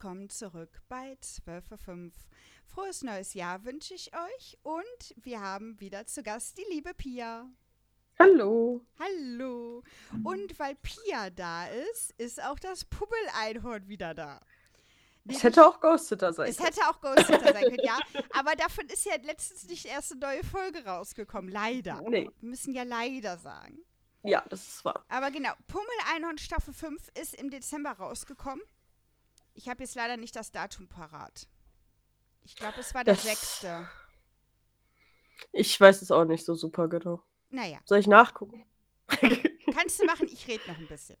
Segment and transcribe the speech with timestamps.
[0.00, 2.12] willkommen zurück bei 12.05 Uhr.
[2.68, 7.50] Frohes neues Jahr wünsche ich euch und wir haben wieder zu Gast die liebe Pia.
[8.16, 8.86] Hallo.
[9.00, 9.82] Hallo.
[10.22, 14.40] Und weil Pia da ist, ist auch das Pummel-Einhorn wieder da.
[15.26, 16.68] Es hätte auch Ghostsitter sein Es können.
[16.68, 17.98] hätte auch Ghostsitter sein können, ja.
[18.38, 21.50] Aber davon ist ja letztens nicht erst eine neue Folge rausgekommen.
[21.50, 22.00] Leider.
[22.02, 22.30] Nee.
[22.38, 23.80] Wir müssen ja leider sagen.
[24.22, 25.04] Ja, das ist wahr.
[25.08, 28.62] Aber genau, Pummel-Einhorn Staffel 5 ist im Dezember rausgekommen.
[29.58, 31.48] Ich habe jetzt leider nicht das Datum parat.
[32.44, 33.66] Ich glaube, es war der Das- 6.
[35.50, 37.24] Ich weiß es auch nicht so super genau.
[37.50, 38.64] Naja, Soll ich nachgucken?
[39.74, 41.16] kannst du machen, ich rede noch ein bisschen.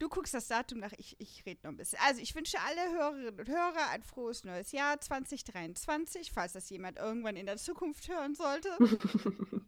[0.00, 2.00] Du guckst das Datum nach, ich, ich rede noch ein bisschen.
[2.04, 6.98] Also, ich wünsche alle Hörerinnen und Hörer ein frohes neues Jahr 2023, falls das jemand
[6.98, 8.70] irgendwann in der Zukunft hören sollte.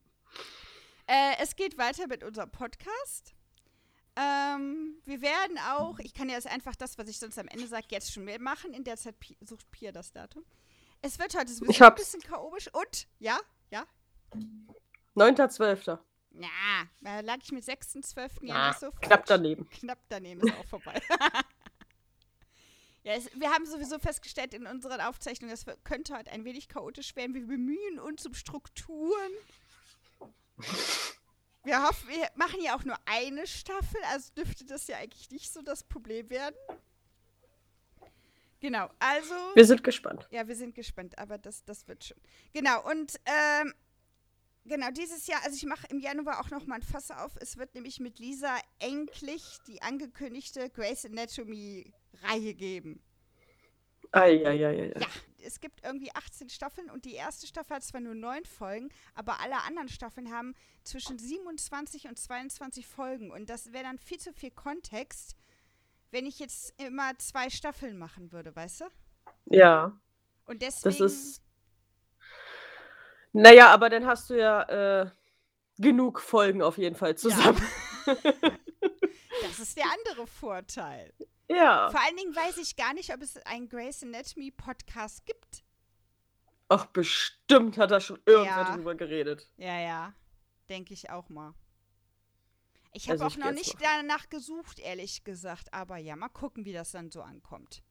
[1.06, 3.34] äh, es geht weiter mit unserem Podcast.
[4.22, 7.66] Ähm, wir werden auch, ich kann ja jetzt einfach das, was ich sonst am Ende
[7.66, 8.74] sage, jetzt schon mehr machen.
[8.74, 10.44] In der Zeit sucht Pia das Datum.
[11.00, 13.38] Es wird heute sowieso Ich ein bisschen chaotisch und, ja,
[13.70, 13.86] ja,
[15.16, 15.98] 9.12.
[16.32, 16.48] na,
[17.00, 18.44] da lag ich mit 6.12.
[18.46, 19.68] ja nicht so knapp daneben.
[19.70, 21.00] Knapp daneben ist auch vorbei.
[23.02, 27.16] ja, es, wir haben sowieso festgestellt in unseren Aufzeichnungen, wird- könnte heute ein wenig chaotisch
[27.16, 27.32] werden.
[27.34, 29.32] Wir bemühen uns um Strukturen.
[31.62, 35.52] Wir hoffen, wir machen ja auch nur eine Staffel, also dürfte das ja eigentlich nicht
[35.52, 36.56] so das Problem werden.
[38.60, 39.34] Genau, also.
[39.54, 40.26] Wir sind gespannt.
[40.30, 42.16] Ja, wir sind gespannt, aber das, das wird schon.
[42.52, 43.74] Genau, und ähm,
[44.64, 47.32] genau, dieses Jahr, also ich mache im Januar auch noch mal ein Fass auf.
[47.40, 53.02] Es wird nämlich mit Lisa endlich die angekündigte Grey's Anatomy-Reihe geben.
[54.12, 54.92] Eieieiei.
[54.98, 55.06] Ja,
[55.44, 59.40] es gibt irgendwie 18 Staffeln und die erste Staffel hat zwar nur neun Folgen, aber
[59.40, 64.32] alle anderen Staffeln haben zwischen 27 und 22 Folgen und das wäre dann viel zu
[64.32, 65.36] viel Kontext,
[66.10, 68.84] wenn ich jetzt immer zwei Staffeln machen würde, weißt du?
[69.46, 69.98] Ja,
[70.46, 70.98] Und deswegen.
[70.98, 71.42] das ist.
[73.32, 75.10] Naja, aber dann hast du ja äh,
[75.78, 77.60] genug Folgen auf jeden Fall zusammen.
[79.42, 81.12] Das ist der andere Vorteil.
[81.50, 81.90] Ja.
[81.90, 85.64] Vor allen Dingen weiß ich gar nicht, ob es einen Grey's Anatomy Podcast gibt.
[86.68, 88.74] Ach, bestimmt hat er schon irgendwer Ja.
[88.76, 89.50] drüber geredet.
[89.56, 90.14] Ja, ja.
[90.68, 91.54] Denke ich auch mal.
[92.92, 95.72] Ich habe Also auch noch nicht danach gesucht, ehrlich gesagt.
[95.74, 97.82] Aber ja, mal gucken, wie das dann so ankommt.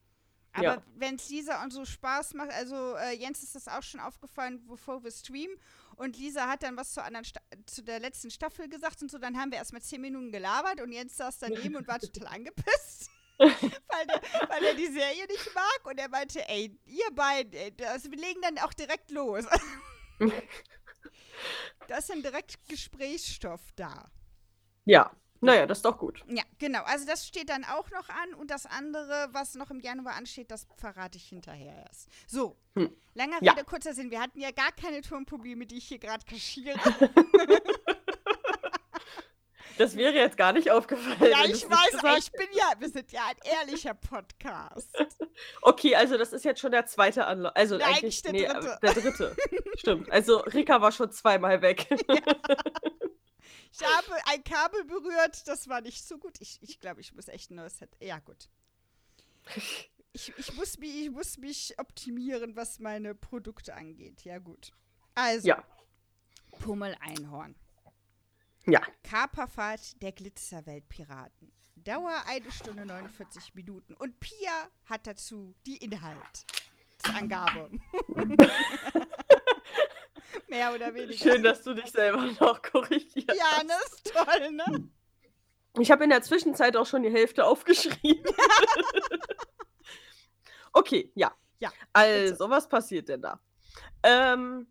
[0.53, 0.84] Aber Ja.
[0.96, 4.66] wenn es Lisa und so Spaß macht, also äh, Jens ist das auch schon aufgefallen,
[4.68, 5.56] bevor wir streamen.
[5.96, 9.18] Und Lisa hat dann was zur, anderen Sta zu der letzten Staffel gesagt und so.
[9.20, 13.09] Dann haben wir erstmal zehn Minuten gelabert und Jens saß daneben und war total angepisst.
[13.40, 15.86] Weil, der, weil er die Serie nicht mag.
[15.86, 19.46] Und er meinte, ey, ihr beiden, ey, das, wir legen dann auch direkt los.
[21.88, 24.12] da ist dann direkt Gesprächsstoff da.
[24.86, 25.12] Ja.
[25.42, 26.22] Naja, das ist doch gut.
[26.28, 26.84] Ja, genau.
[26.84, 28.34] Also das steht dann auch noch an.
[28.34, 32.10] Und das andere, was noch im Januar ansteht, das verrate ich hinterher erst.
[32.28, 32.94] So, Hm.
[33.14, 33.54] langer Ja.
[33.54, 34.12] Rede, kurzer Sinn.
[34.12, 36.78] Wir hatten ja gar keine Tonprobleme, die ich hier gerade kaschiere.
[39.79, 41.31] Das wäre jetzt gar nicht aufgefallen.
[41.31, 44.90] ja, ich weiß, gesagt ich bin ja, wir sind ja ein ehrlicher Podcast.
[45.62, 47.53] Okay, also das ist jetzt schon der zweite Anlauf.
[47.56, 48.78] Also Ja, eigentlich der nee, dritte.
[48.81, 49.35] der dritte.
[49.78, 50.12] Stimmt.
[50.12, 51.88] Also Rika war schon zweimal weg.
[53.72, 56.41] Ich habe ein Kabel berührt, das war nicht so gut.
[56.41, 57.91] Ich, ich glaube, ich muss echt ein neues Set.
[58.01, 58.50] Ja, gut.
[60.11, 64.25] Ich, ich, muss mich, ich muss mich optimieren, was meine Produkte angeht.
[64.25, 64.72] Ja, gut.
[65.16, 65.63] Also, ja.
[66.59, 67.56] Pummel-Einhorn.
[68.72, 68.81] Ja.
[69.03, 71.52] Kaperfahrt der Glitzerweltpiraten.
[71.75, 73.94] Dauer eine Stunde 49 Minuten.
[73.96, 77.72] Und Pia hat dazu die Inhaltsangabe.
[80.47, 81.18] Mehr oder weniger.
[81.18, 83.29] Schön, dass du dich selber noch korrigierst.
[83.29, 83.74] Ja, ne?
[83.85, 84.90] Ist toll, ne?
[85.79, 88.34] Ich habe in der Zwischenzeit auch schon die Hälfte aufgeschrieben.
[90.74, 91.31] okay, ja.
[91.59, 93.40] Ja, Also, was passiert denn da?
[94.03, 94.67] Ähm,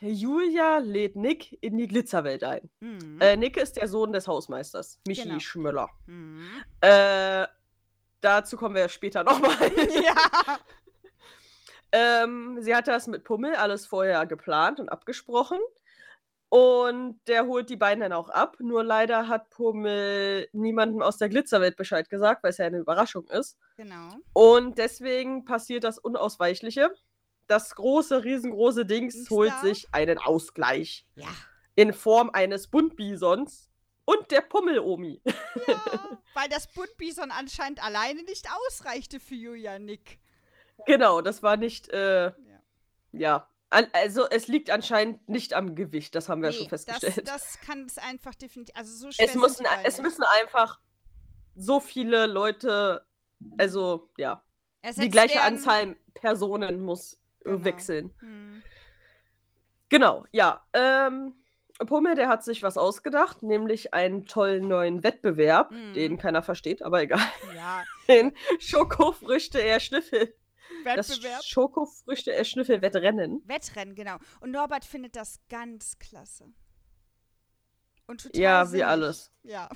[0.00, 2.68] Julia lädt Nick in die Glitzerwelt ein.
[2.80, 3.20] Mhm.
[3.20, 5.38] Äh, Nick ist der Sohn des Hausmeisters, Michi Genau.
[5.38, 5.88] Schmöller.
[6.06, 6.46] Mhm.
[6.80, 7.46] Äh,
[8.20, 9.56] dazu kommen wir ja später nochmal.
[10.04, 10.14] Ja.
[11.92, 15.58] Ähm, sie hat das mit Pummel alles vorher geplant und abgesprochen.
[16.48, 18.56] Und der holt die beiden dann auch ab.
[18.60, 23.26] Nur leider hat Pummel niemandem aus der Glitzerwelt Bescheid gesagt, weil es ja eine Überraschung
[23.28, 23.56] ist.
[23.76, 24.10] Genau.
[24.32, 26.90] Und deswegen passiert das Unausweichliche.
[27.46, 31.28] Das große, riesengroße Dings Dings holt sich einen Ausgleich Ja.
[31.74, 33.70] in Form eines Buntbisons
[34.04, 35.20] und der Pummel-Omi.
[35.24, 35.34] ja.
[36.34, 40.18] Weil das Buntbison anscheinend alleine nicht ausreichte für Julia Nick.
[40.86, 42.32] genau, das war nicht, äh, Ja.
[43.12, 43.48] ja.
[43.68, 47.26] An, also es liegt anscheinend nicht am Gewicht, das haben wir schon das, festgestellt.
[47.28, 48.74] das kann es einfach definitiv.
[48.76, 50.78] Also so schwer es, müssen, es müssen einfach
[51.56, 53.04] so viele Leute,
[53.58, 54.44] also ja,
[54.96, 55.40] die gleiche.
[55.42, 57.18] Anzahl Personen muss
[57.52, 57.64] genau.
[57.64, 58.14] wechseln.
[58.20, 58.62] Hm.
[59.88, 60.64] Genau, ja.
[60.72, 61.34] Ähm,
[61.84, 65.92] Pummel, der hat sich was ausgedacht, nämlich einen tollen neuen Wettbewerb, hm.
[65.92, 67.20] den keiner versteht, aber egal.
[67.54, 67.84] Ja.
[68.08, 70.34] Den Schokofrüchte er Schnüffel.
[70.84, 71.38] Wettbewerb.
[71.38, 73.42] Das Schokofrüchte er Schnüffel Wettrennen.
[73.46, 74.16] Wettrennen, genau.
[74.40, 76.46] Und Norbert findet das ganz klasse.
[78.06, 78.80] Und total Ja, sinnig.
[78.80, 79.32] wie alles.
[79.42, 79.68] Ja.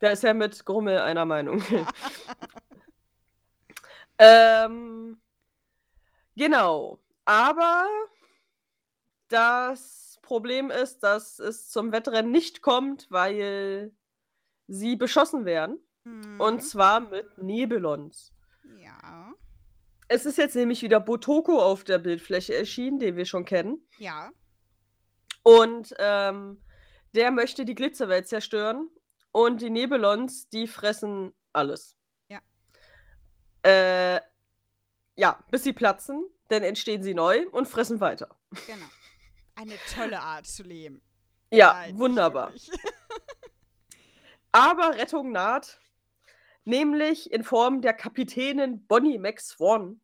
[0.00, 1.62] Der ist ja mit Grummel einer Meinung.
[4.18, 5.20] ähm,
[6.36, 7.00] genau.
[7.24, 7.86] Aber
[9.28, 13.92] das Problem ist, dass es zum Wettrennen nicht kommt, weil
[14.66, 15.78] sie beschossen werden.
[16.04, 16.40] Mhm.
[16.40, 18.32] Und zwar mit Nebelons.
[18.78, 19.32] Ja.
[20.08, 23.86] Es ist jetzt nämlich wieder Botoko auf der Bildfläche erschienen, den wir schon kennen.
[23.98, 24.30] Ja.
[25.42, 26.62] Und ähm,
[27.14, 28.88] der möchte die Glitzerwelt zerstören.
[29.32, 31.96] Und die Nebelons, die fressen alles.
[32.28, 32.40] Ja.
[33.62, 34.20] Äh,
[35.16, 38.28] ja, bis sie platzen, dann entstehen sie neu und fressen weiter.
[38.66, 38.86] Genau.
[39.54, 41.02] Eine tolle Art zu leben.
[41.50, 42.52] Ja, Nein, wunderbar.
[44.52, 45.80] Aber Rettung naht,
[46.64, 50.00] nämlich in Form der Kapitänin Bonnie Max Swan.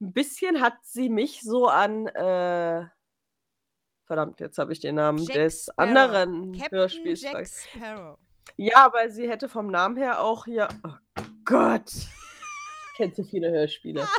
[0.00, 2.86] Ein bisschen hat sie mich so an, äh,
[4.06, 5.88] verdammt, jetzt habe ich den Namen Jack des Sparrow.
[5.88, 7.24] anderen Hörspiels.
[8.56, 10.68] Ja, weil sie hätte vom Namen her auch hier.
[10.84, 11.90] Oh Gott.
[12.98, 14.06] Kennt so viele Hörspiele.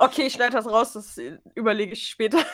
[0.00, 1.20] Okay, ich schneide das raus, das
[1.56, 2.38] überlege ich später.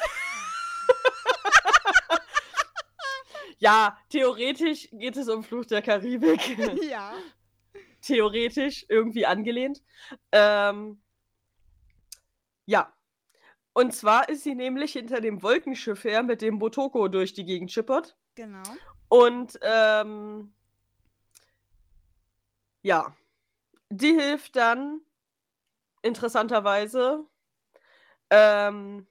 [3.59, 6.57] ja, theoretisch geht es um Fluch der Karibik.
[6.89, 7.13] Ja.
[8.01, 9.83] Theoretisch irgendwie angelehnt.
[10.33, 11.03] Ähm,
[12.65, 12.95] ja.
[13.75, 17.71] Und zwar ist sie nämlich hinter dem Wolkenschiff her, mit dem Botoko durch die Gegend
[17.71, 18.17] schippert.
[18.37, 18.63] Genau.
[19.09, 20.55] Und ähm,
[22.81, 23.15] ja,
[23.91, 25.03] die hilft dann
[26.05, 27.25] interessanterweise
[28.31, 29.07] ähm,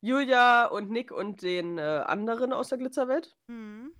[0.00, 3.36] Julia und Nick und den äh, anderen aus der Glitzerwelt.
[3.46, 3.94] Mhm.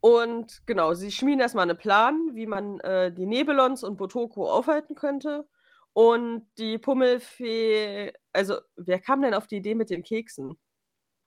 [0.00, 4.94] Und genau, sie schmieden erstmal einen Plan, wie man äh, die Nebelons und Botoko aufhalten
[4.94, 5.48] könnte.
[5.92, 10.58] Und die Pummelfee, also wer kam denn auf die Idee mit den Keksen?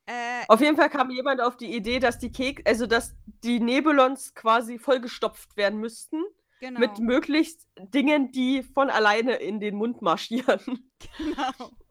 [0.07, 3.59] Äh, auf jeden Fall kam jemand auf die Idee, dass die Kek also dass die
[3.59, 6.23] Nebelons quasi vollgestopft werden müssten
[6.59, 6.79] Genau.
[6.79, 10.59] Mit möglichst Dingen, die von alleine in den Mund marschieren.
[11.17, 11.71] Genau.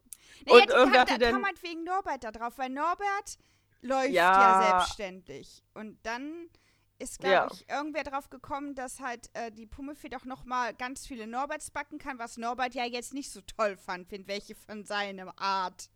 [0.46, 3.38] Naja, und irgendwer hatte da kam halt wegen Norbert da drauf, weil Norbert
[3.80, 5.62] läuft ja, ja selbstständig.
[5.72, 6.50] Und dann
[6.98, 7.48] ist, glaube ja.
[7.50, 11.70] ich, irgendwer drauf gekommen, dass halt äh, die Pummelfee doch noch mal ganz viele Norberts
[11.70, 15.88] backen kann, was Norbert ja jetzt nicht so toll fand, wenn welche von seiner Art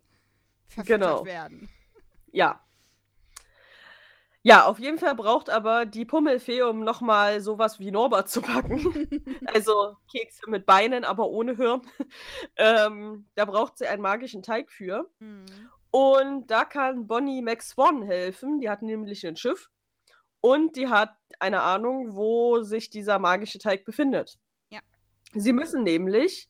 [0.66, 1.24] verfüttert genau.
[1.26, 1.68] werden.
[2.32, 2.64] Ja,
[4.42, 8.80] ja, auf jeden Fall braucht aber die Pummelfee, um nochmal sowas wie Norbert zu packen,
[9.46, 11.82] also Kekse mit Beinen, aber ohne Hirn,
[12.56, 15.10] ähm, da braucht sie einen magischen Teig für.
[15.18, 15.46] Mhm.
[15.90, 18.60] Und da kann Bonnie Max Swan helfen.
[18.60, 19.70] Die hat nämlich ein Schiff
[20.40, 24.38] und die hat eine Ahnung, wo sich dieser magische Teig befindet.
[24.70, 24.80] Ja.
[25.34, 26.48] Sie müssen nämlich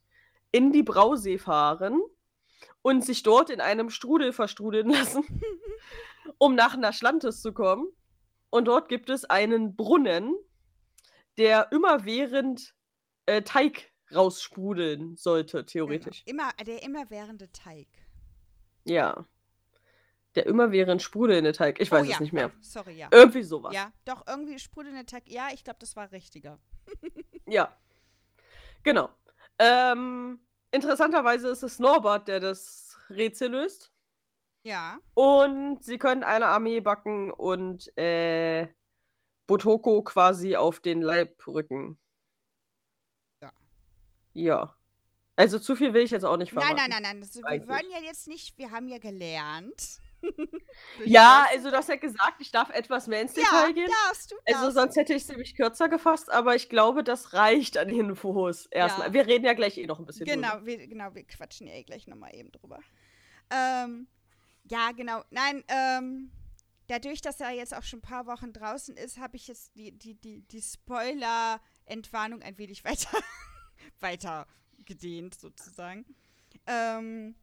[0.50, 2.00] in die Brausee fahren
[2.82, 5.25] und sich dort in einem Strudel verstrudeln lassen.
[6.38, 7.88] um nach Naschlantis zu kommen.
[8.50, 10.35] Und dort gibt es einen Brunnen,
[11.37, 12.75] der immerwährend
[13.26, 16.25] äh, Teig raussprudeln sollte, theoretisch.
[16.25, 16.42] Genau.
[16.44, 17.88] Immer, der immerwährende Teig.
[18.85, 19.26] Ja.
[20.35, 21.80] Der immerwährend sprudelnde Teig.
[21.80, 22.14] Ich weiß oh, ja.
[22.14, 22.50] es nicht mehr.
[22.54, 23.08] Oh, sorry, ja.
[23.12, 23.75] Irgendwie sowas.
[23.75, 25.28] Ja, doch, irgendwie sprudelnde Teig.
[25.28, 26.58] Ja, ich glaube, das war richtiger.
[27.47, 27.76] ja.
[28.82, 29.11] Genau.
[29.58, 33.92] Ähm, interessanterweise ist es Norbert, der das Rätsel löst.
[34.65, 34.99] Ja.
[35.15, 38.69] Und sie können eine Armee backen und äh,
[39.47, 41.99] Botoko quasi auf den Leib rücken.
[43.43, 43.53] Ja.
[44.35, 44.75] Ja.
[45.37, 46.77] Also zu viel will ich jetzt auch nicht verraten.
[46.77, 47.23] Nein, nein, nein, nein.
[47.23, 50.00] Also, wir wollen ja jetzt nicht, wir haben ja gelernt.
[51.05, 53.91] ja, also du hast ja gesagt, ich darf etwas mehr ins Detail ja, gehen.
[54.07, 57.05] Darfst du, also darfst also sonst hätte ich es nämlich kürzer gefasst, aber ich glaube,
[57.05, 59.09] das reicht an Infos erstmal.
[59.09, 59.12] Ja.
[59.12, 60.67] Wir reden ja gleich eh noch ein bisschen genau, drüber.
[60.67, 62.81] Wir, genau, wir quatschen ja eh gleich nochmal eben drüber.
[63.50, 64.09] Ähm,
[64.69, 65.23] ja, genau.
[65.31, 66.31] Nein, ähm,
[66.87, 69.93] dadurch, dass er jetzt auch schon ein paar Wochen draußen ist, habe ich jetzt die,
[69.93, 73.19] die, die, die Spoiler-Entwarnung ein wenig weiter,
[74.01, 74.47] weiter
[74.85, 76.05] gedehnt, sozusagen.
[76.67, 77.35] Ähm,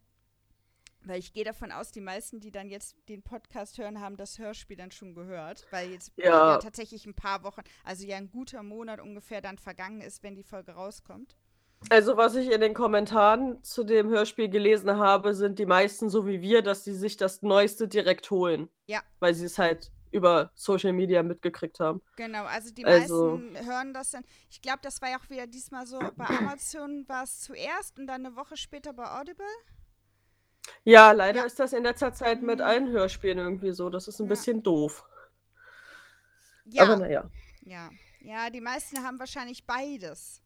[1.06, 4.38] weil ich gehe davon aus, die meisten, die dann jetzt den Podcast hören, haben das
[4.38, 6.54] Hörspiel dann schon gehört, weil jetzt ja.
[6.54, 10.34] ja tatsächlich ein paar Wochen, also ja ein guter Monat ungefähr dann vergangen ist, wenn
[10.34, 11.36] die Folge rauskommt.
[11.90, 16.26] Also, was ich in den Kommentaren zu dem Hörspiel gelesen habe, sind die meisten so
[16.26, 18.68] wie wir, dass sie sich das Neueste direkt holen.
[18.86, 19.02] Ja.
[19.20, 22.00] Weil sie es halt über Social Media mitgekriegt haben.
[22.16, 24.24] Genau, also die Also- meisten hören das dann.
[24.50, 28.06] Ich glaube, das war ja auch wieder diesmal so, bei Amazon war es zuerst und
[28.06, 29.44] dann eine Woche später bei Audible.
[30.84, 31.44] Ja, leider Ja.
[31.46, 32.64] ist das in letzter Zeit mit Mhm.
[32.64, 33.90] allen Hörspielen irgendwie so.
[33.90, 34.28] Das ist ein Ja.
[34.30, 35.04] bisschen doof.
[36.64, 37.30] Ja, Aber naja.
[37.62, 37.90] ja.
[38.20, 40.42] Ja, die meisten haben wahrscheinlich beides.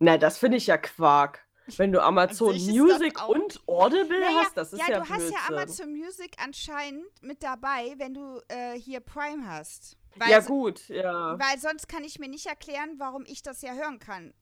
[0.00, 1.46] Na, das finde ich ja Quark.
[1.76, 5.32] Wenn du Amazon Music und Audible Naja, hast, das ist ja, ja, du hast Blödsinn.
[5.34, 9.96] ja Amazon Music anscheinend mit dabei, wenn du äh, hier Prime hast.
[10.16, 11.38] Weil, ja, gut, ja.
[11.38, 14.34] weil sonst kann ich mir nicht erklären, warum ich das ja hören kann.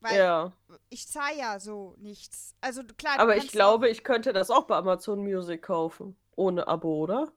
[0.00, 0.52] Weil Ja.
[0.88, 2.54] ich zahle ja so nichts.
[2.60, 6.16] Also klar, Aber ich glaube, ich könnte das auch bei Amazon Music kaufen.
[6.34, 7.30] Ohne Abo, oder?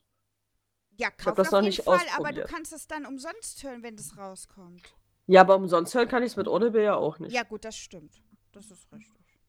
[0.98, 3.84] Ja, kauf das auf noch jeden nicht Fall, aber du kannst es dann umsonst hören,
[3.84, 4.82] wenn das rauskommt.
[5.28, 7.32] Ja, aber umsonst hören kann ich es mit Audible ja auch nicht.
[7.32, 8.22] Ja, gut, das stimmt.
[8.52, 9.40] Das ist richtig.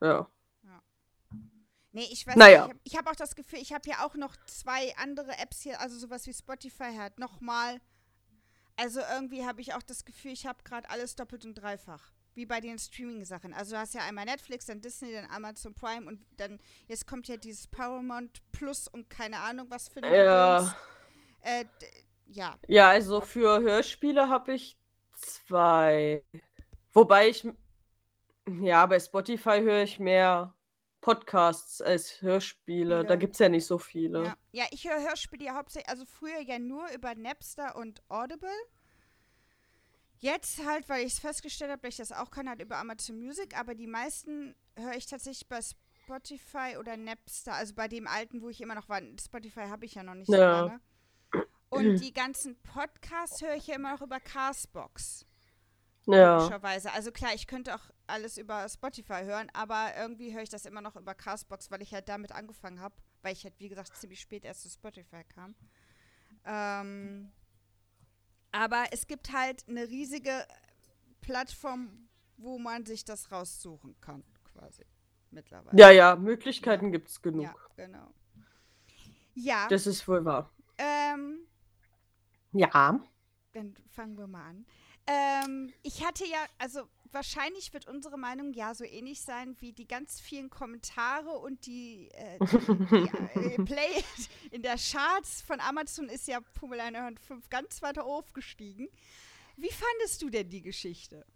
[0.00, 0.30] Ja.
[1.92, 2.68] Nee, ich weiß Naja.
[2.68, 2.80] nicht.
[2.84, 5.80] Ich habe hab auch das Gefühl, ich habe ja auch noch zwei andere Apps hier,
[5.80, 7.80] also sowas wie Spotify hat nochmal.
[8.76, 12.12] Also irgendwie habe ich auch das Gefühl, ich habe gerade alles doppelt und dreifach.
[12.34, 13.52] Wie bei den Streaming-Sachen.
[13.52, 17.26] Also du hast ja einmal Netflix, dann Disney, dann Amazon Prime und dann, jetzt kommt
[17.26, 20.76] ja dieses Paramount Plus und keine Ahnung was für ein Ja.
[21.40, 21.64] Äh,
[22.26, 22.56] ja.
[22.68, 24.78] Ja, also für Hörspiele habe ich
[25.20, 26.24] zwei.
[26.92, 27.46] Wobei ich.
[28.60, 30.54] Ja, bei Spotify höre ich mehr
[31.00, 33.04] Podcasts als Hörspiele.
[33.04, 33.18] Da Viele.
[33.18, 34.24] gibt es ja nicht so viele.
[34.24, 38.50] Ja, ja ich höre Hörspiele ja hauptsächlich, also früher ja nur über Napster und Audible.
[40.18, 43.18] Jetzt halt, weil ich es festgestellt habe, dass ich das auch kann, halt über Amazon
[43.18, 48.42] Music, aber die meisten höre ich tatsächlich bei Spotify oder Napster, also bei dem alten,
[48.42, 49.00] wo ich immer noch war.
[49.18, 50.66] Spotify habe ich ja noch nicht so Ja.
[50.66, 50.80] lange.
[51.70, 55.24] Und die ganzen Podcasts höre ich ja immer noch über Castbox.
[56.06, 56.38] Ja.
[56.38, 56.92] Logischerweise.
[56.92, 60.80] Also klar, ich könnte auch alles über Spotify hören, aber irgendwie höre ich das immer
[60.80, 64.20] noch über Castbox, weil ich halt damit angefangen habe, weil ich halt, wie gesagt, ziemlich
[64.20, 65.54] spät erst zu Spotify kam.
[66.44, 67.30] Ähm,
[68.50, 70.44] aber es gibt halt eine riesige
[71.20, 74.84] Plattform, wo man sich das raussuchen kann, quasi.
[75.30, 75.78] Mittlerweile.
[75.78, 77.44] Ja, ja, Möglichkeiten gibt es genug.
[77.44, 78.12] Ja, genau.
[79.34, 80.50] Ja, Das ist wohl wahr.
[80.76, 81.46] ähm,
[82.52, 83.00] Ja.
[83.52, 84.66] dann fangen wir mal an.
[85.06, 89.86] Ähm, ich hatte ja, also wahrscheinlich wird unsere Meinung ja so ähnlich sein wie die
[89.86, 94.04] ganz vielen Kommentare und die, äh, die, die äh, Play
[94.50, 98.88] in der Charts von Amazon ist ja Pummel 105 ganz weiter aufgestiegen.
[99.56, 101.26] Wie fandest du denn die Geschichte?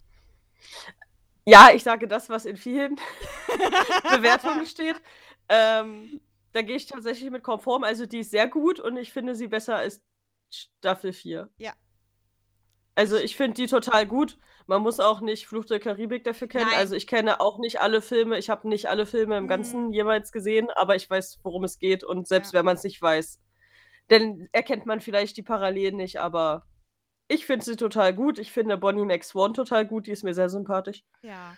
[1.45, 2.95] Ja, ich sage das, was in vielen
[4.09, 4.99] Bewertungen steht.
[5.47, 6.19] Ähm,
[6.53, 7.83] da gehe ich tatsächlich mit konform.
[7.83, 10.01] Also die ist sehr gut und ich finde sie besser als
[10.49, 11.49] Staffel 4.
[11.57, 11.73] Ja.
[12.95, 14.37] Also ich finde die total gut.
[14.67, 16.67] Man muss auch nicht Fluch der Karibik dafür kennen.
[16.69, 16.79] Nein.
[16.79, 18.37] Also ich kenne auch nicht alle Filme.
[18.37, 19.47] Ich habe nicht alle Filme im Mhm.
[19.49, 22.03] Ganzen jeweils gesehen, aber ich weiß, worum es geht.
[22.03, 22.59] Und selbst Ja.
[22.59, 23.39] wenn man es nicht weiß,
[24.07, 26.19] dann erkennt man vielleicht die Parallelen nicht.
[26.19, 26.65] Aber
[27.27, 28.39] ich finde sie total gut.
[28.39, 30.07] Ich finde Bonnie Max Swan total gut.
[30.07, 31.03] Die ist mir sehr sympathisch.
[31.21, 31.55] Ja.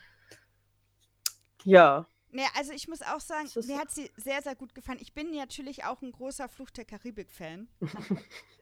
[1.63, 2.07] Ja.
[2.37, 4.99] Ne, also ich muss auch sagen, mir hat sie sehr, sehr gut gefallen.
[5.01, 7.67] Ich bin natürlich auch ein großer Fluch der Karibik-Fan.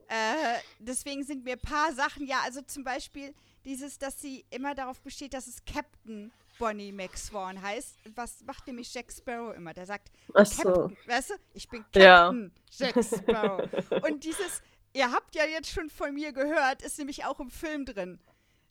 [0.08, 4.76] äh, deswegen sind mir ein paar Sachen, ja, also zum Beispiel dieses, dass sie immer
[4.76, 7.98] darauf besteht, dass es Captain Bonnie McSwan heißt.
[8.16, 9.74] Was macht nämlich Jack Sparrow immer?
[9.74, 10.64] Der sagt, Ach so.
[10.64, 12.28] Captain, weißt du, ich bin Ja.
[12.28, 13.70] Captain Jack Sparrow.
[14.10, 14.62] Und dieses,
[14.94, 18.22] ihr habt ja jetzt schon von mir gehört, ist nämlich auch im Film drin.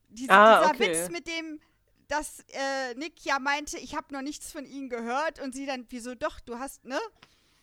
[0.09, 0.99] Diese, Ah, dieser okay.
[0.99, 1.61] Witz mit dem,
[2.09, 5.87] dass äh, Nick ja meinte, ich habe noch nichts von ihnen gehört und sie dann,
[5.89, 6.99] wieso doch, du hast, ne?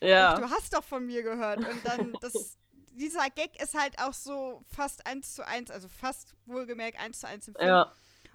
[0.02, 0.34] Ja.
[0.36, 1.60] Doch, du hast doch von mir gehört.
[1.60, 2.58] Und dann, das,
[2.92, 7.28] dieser Gag ist halt auch so fast eins zu eins, also fast wohlgemerkt eins zu
[7.28, 7.68] eins im Film.
[7.68, 7.92] Ja.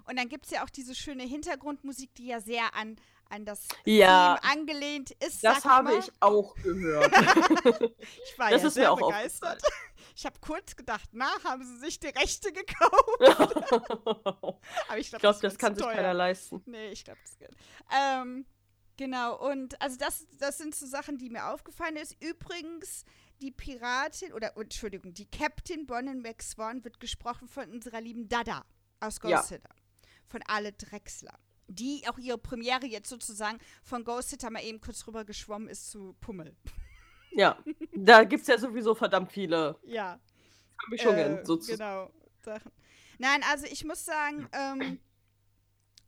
[0.09, 2.97] Und dann gibt es ja auch diese schöne Hintergrundmusik, die ja sehr an,
[3.29, 4.37] an das Ja.
[4.37, 5.43] Theme angelehnt ist.
[5.43, 5.99] Das habe mal.
[5.99, 7.13] ich auch gehört.
[8.33, 9.61] Ich war Das ja ist sehr mir auch begeistert.
[10.17, 13.21] Ich habe kurz gedacht, na, haben sie sich die Rechte gekauft?
[14.89, 15.95] Aber ich glaube, glaube, das kann sich teuer.
[15.95, 16.63] keiner leisten.
[16.65, 17.55] Nee, ich glaube, das geht.
[17.95, 18.47] Ähm,
[18.97, 22.17] genau, und also das, das sind so Sachen, die mir aufgefallen ist.
[22.23, 23.05] Übrigens,
[23.43, 28.65] die Piratin, oder Entschuldigung, die Captain Bonnie McSwan wird gesprochen von unserer lieben Dada
[29.01, 29.43] aus Ghost Ja.
[29.43, 29.75] Sitter.
[30.29, 31.39] Von Ale Drechsler.
[31.69, 35.91] Die auch ihre Premiere jetzt sozusagen von Ghost Sitter mal eben kurz rüber geschwommen ist
[35.91, 36.57] zu Pummel.
[37.33, 37.59] Ja.
[37.95, 40.19] Da gibt es ja sowieso verdammt viele Ja.
[40.89, 41.39] Mischungen.
[41.39, 42.11] Äh, sozusagen.
[42.11, 42.11] Genau.
[42.43, 42.73] Sachen.
[43.19, 44.99] Nein, also ich muss sagen, ähm,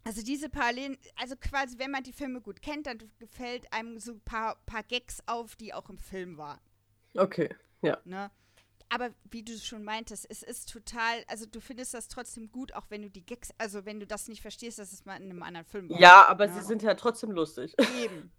[0.04, 4.12] also diese Parallelen, also quasi, wenn man die Filme gut kennt, dann gefällt einem so
[4.12, 6.60] ein paar, paar Gags auf, die auch im Film waren.
[7.14, 7.54] Okay.
[7.82, 7.98] Ja.
[8.04, 8.30] Ne?
[8.90, 12.86] Aber wie du schon meintest, es ist total, also du findest das trotzdem gut, auch
[12.88, 15.42] wenn du die Gags, also wenn du das nicht verstehst, dass es mal in einem
[15.42, 16.00] anderen Film war.
[16.00, 16.52] Ja, aber Ja.
[16.54, 17.74] sie sind ja trotzdem lustig.
[18.02, 18.32] Eben.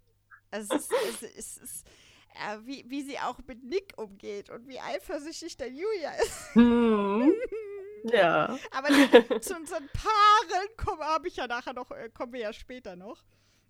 [0.52, 1.88] Also es ist, es, ist- es ist,
[2.36, 6.56] äh, wie, wie sie auch mit Nick umgeht und wie eifersüchtig der Julia ist.
[6.56, 7.34] Hm.
[8.04, 8.58] Ja.
[8.72, 8.88] Aber
[9.42, 13.24] zu unseren Paaren kommen, habe ich ja nachher noch, äh, kommen wir ja später noch.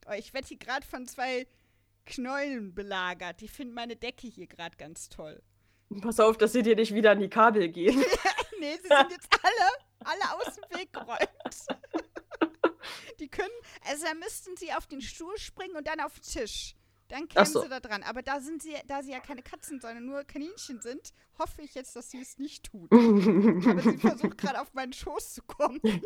[0.06, 1.48] Aber ich werde hier gerade von zwei
[2.06, 3.42] Knäulen belagert.
[3.42, 5.42] Die finden meine Decke hier gerade ganz toll.
[6.02, 7.98] Pass auf, dass sie dir nicht wieder an die Kabel gehen.
[8.60, 9.70] nee, sie sind jetzt alle,
[10.06, 11.20] alle aus dem Weg geräumt.
[13.20, 13.50] die können,
[13.88, 16.76] also da müssten sie auf den Stuhl springen und dann auf den Tisch.
[17.10, 17.62] Dann kämen so.
[17.62, 18.04] sie da dran.
[18.04, 21.76] Aber da sind sie, da sie ja keine Katzen, sondern nur Kaninchen sind, hoffe ich
[21.76, 22.90] jetzt, dass sie es nicht tut.
[22.92, 25.82] Aber sie versucht gerade auf meinen Schoß zu kommen.
[25.84, 25.98] oh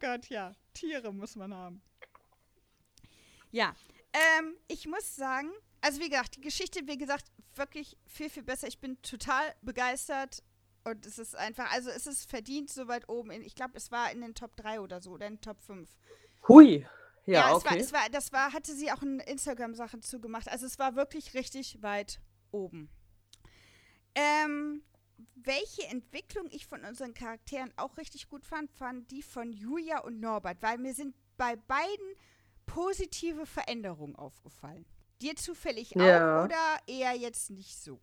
[0.00, 0.52] Gott, ja.
[0.74, 1.80] Tiere muss man haben.
[3.50, 3.74] Ja,
[4.12, 8.66] ähm, ich muss sagen, also wie gesagt, die Geschichte, wie gesagt, wirklich viel, viel besser.
[8.66, 10.42] Ich bin total begeistert
[10.84, 13.30] und es ist einfach, also es ist verdient so weit oben.
[13.30, 15.60] In, ich glaube, es war in den Top 3 oder so oder in den Top
[15.62, 15.88] 5.
[16.48, 16.86] Hui.
[17.28, 17.70] Ja, Ja, es, okay.
[17.70, 20.48] war, es war, das war, hatte sie auch in Instagram-Sachen zugemacht.
[20.48, 22.20] Also es war wirklich richtig weit
[22.50, 22.88] oben.
[24.14, 24.82] Ähm,
[25.34, 30.20] welche Entwicklung ich von unseren Charakteren auch richtig gut fand, fand die von Julia und
[30.20, 32.14] Norbert, weil mir sind bei beiden
[32.66, 34.86] positive Veränderungen aufgefallen.
[35.20, 36.40] Dir zufällig Ja.
[36.40, 38.00] auch oder eher jetzt nicht so?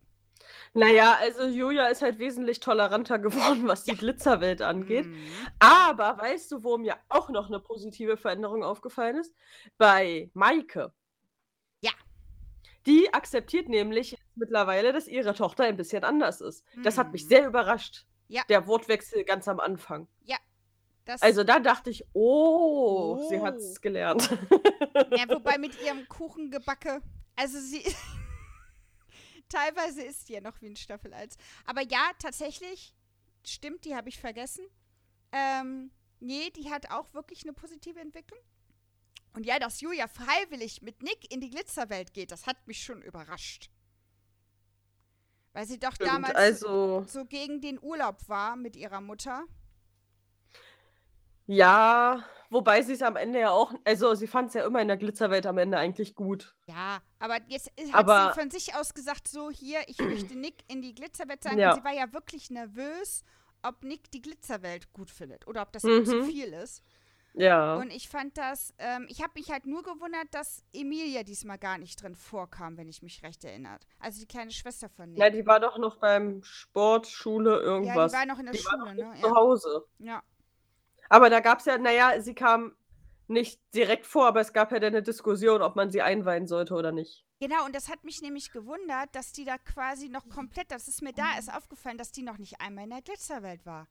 [0.74, 5.06] Naja, also Julia ist halt wesentlich toleranter geworden, was die Glitzerwelt angeht.
[5.06, 5.26] Mhm.
[5.58, 9.34] Aber weißt du, wo mir auch noch eine positive Veränderung aufgefallen ist?
[9.78, 10.92] Bei Maike.
[11.80, 11.92] Ja.
[12.86, 16.64] Die akzeptiert nämlich mittlerweile, dass ihre Tochter ein bisschen anders ist.
[16.84, 17.28] Das hat mich Mhm.
[17.28, 18.06] sehr überrascht.
[18.28, 18.42] Ja.
[18.48, 20.08] Der Wortwechsel ganz am Anfang.
[21.08, 23.44] Das, Also da dachte ich, oh, sie Oh.
[23.44, 24.28] hat es gelernt.
[25.12, 27.00] Ja, wobei mit ihrem Kuchengebacke,
[27.36, 27.84] also sie.
[29.48, 31.36] teilweise ist die ja noch wie in Staffel 1.
[31.64, 32.94] Aber ja, tatsächlich,
[33.44, 34.66] stimmt, die habe ich vergessen.
[35.32, 38.40] Ähm, nee, die hat auch wirklich eine positive Entwicklung.
[39.32, 43.02] Und ja, dass Julia freiwillig mit Nick in die Glitzerwelt geht, das hat mich schon
[43.02, 43.70] überrascht.
[45.52, 49.44] Weil sie doch Stimmt, damals also, so gegen den Urlaub war mit ihrer Mutter.
[51.46, 54.88] ja, wobei sie es am Ende ja auch, also sie fand es ja immer in
[54.88, 56.54] der Glitzerwelt am Ende eigentlich gut.
[56.66, 60.36] Ja, aber jetzt ist- hat Aber- sie von sich aus gesagt, so hier, ich möchte
[60.36, 61.58] Nick in die Glitzerwelt sein.
[61.58, 61.70] Ja.
[61.72, 63.22] Und sie war ja wirklich nervös,
[63.62, 66.24] ob Nick die Glitzerwelt gut findet oder ob das ihm zu Mhm.
[66.26, 66.82] viel ist.
[67.38, 67.74] Ja.
[67.76, 71.76] Und ich fand das, ähm, ich habe mich halt nur gewundert, dass Emilia diesmal gar
[71.76, 73.86] nicht drin vorkam, wenn ich mich recht erinnert.
[73.98, 75.18] Also die kleine Schwester von Nick.
[75.18, 78.10] Na, die war doch noch beim Sport, Schule, ja, irgendwas.
[78.12, 79.20] die war noch in der Die Schule, noch ne?
[79.20, 79.34] zu Ja.
[79.34, 79.84] Hause.
[79.98, 80.22] ja.
[81.08, 82.74] Aber da gab es ja, naja, sie kam
[83.28, 86.74] nicht direkt vor, aber es gab ja dann eine Diskussion, ob man sie einweihen sollte
[86.74, 87.24] oder nicht.
[87.40, 91.02] Genau, und das hat mich nämlich gewundert, dass die da quasi noch komplett, das ist
[91.02, 93.88] mir da erst aufgefallen, dass die noch nicht einmal in der Glitzerwelt war.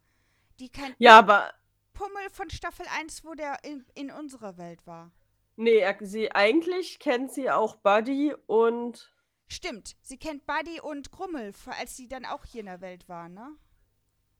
[0.60, 1.54] Die kein Ja, aber
[1.94, 5.12] Pummel von Staffel 1, wo der in, in unserer Welt war.
[5.58, 9.12] nee, er- sie eigentlich kennt sie auch Buddy und
[9.48, 13.30] Stimmt, sie kennt Buddy und Grummel, als sie dann auch hier in der Welt war,
[13.30, 13.56] ne?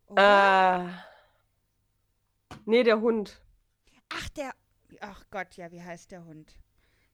[0.08, 0.82] Oder?
[0.90, 1.15] äh,
[2.66, 3.42] nee, der Hund.
[4.10, 4.54] Ach, der.
[5.02, 6.54] Ach Gott, ja, wie heißt der Hund?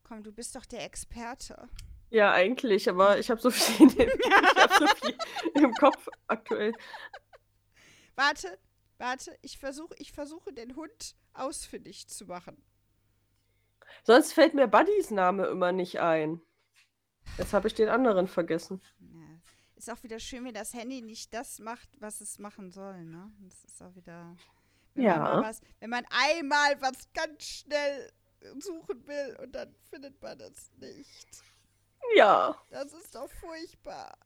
[0.03, 1.69] Komm, du bist doch der Experte.
[2.09, 5.17] Ja, eigentlich, aber ich habe so viel, ich hab so viel
[5.55, 6.73] im Kopf aktuell.
[8.15, 8.59] Warte,
[8.97, 12.61] warte, ich versuche ich versuche den Hund ausfindig zu machen.
[14.03, 16.41] Sonst fällt mir Buddys Name immer nicht ein.
[17.37, 18.81] Jetzt habe ich den anderen vergessen.
[18.99, 19.39] Ja.
[19.75, 23.31] Ist auch wieder schön, wenn das Handy nicht das macht, was es machen soll, ne?
[23.39, 24.35] Das ist auch wieder.
[24.93, 25.17] Wenn Ja.
[25.17, 28.12] Man was, wenn man einmal was ganz schnell
[28.60, 31.43] suchen will und dann findet man es nicht.
[32.15, 32.60] Ja.
[32.69, 34.17] Das ist doch furchtbar.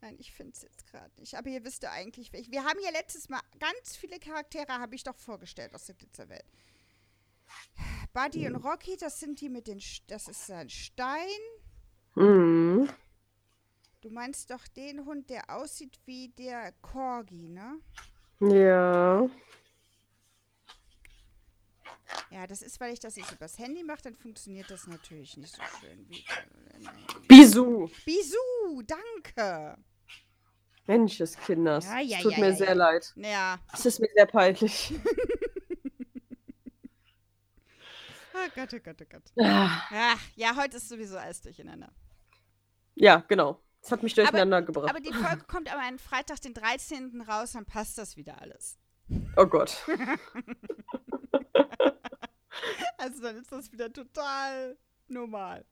[0.00, 1.34] Nein, ich finde es jetzt gerade nicht.
[1.36, 2.52] Aber ihr wisst ja eigentlich, welche.
[2.52, 6.44] Wir haben ja letztes Mal ganz viele Charaktere, habe ich doch vorgestellt aus der Glitzerwelt.
[8.12, 9.80] Buddy und Rocky, das sind die mit den.
[9.80, 11.26] Sch- Das ist ein Stein.
[12.14, 12.88] Mhm.
[14.00, 17.80] Du meinst doch den Hund, der aussieht wie der Corgi, ne?
[18.40, 19.28] Ja.
[22.30, 25.56] Ja, das ist, weil ich das jetzt übers Handy mache, dann funktioniert das natürlich nicht
[25.56, 26.24] so schön wie.
[27.26, 27.90] Bisou.
[28.04, 29.76] Bisou, danke.
[30.86, 31.84] Mensch des Kinders.
[31.84, 33.12] Ja, ja, es tut ja, mir sehr leid.
[33.16, 33.58] Ja.
[33.72, 34.94] Es ist mir sehr peinlich.
[38.34, 39.22] Oh Gott, oh Gott, oh Gott.
[39.44, 41.90] Ah, Ach, ja, heute ist sowieso alles durcheinander.
[42.94, 43.60] ja, genau.
[43.88, 44.90] Es hat mich durcheinander gebracht.
[44.90, 47.22] Aber die Folge kommt aber am Freitag, den 13.
[47.22, 48.76] raus, dann passt das wieder alles.
[49.36, 49.74] oh Gott.
[52.98, 55.64] Also dann ist das wieder total normal.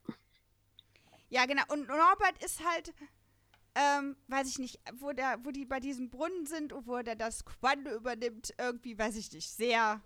[1.29, 1.65] Ja, genau.
[1.69, 2.95] Und Norbert ist halt,
[3.75, 7.17] ähm, weiß ich nicht, wo, der, wo die bei diesem Brunnen sind und wo der
[7.17, 10.01] das Quando übernimmt, irgendwie, weiß ich nicht, sehr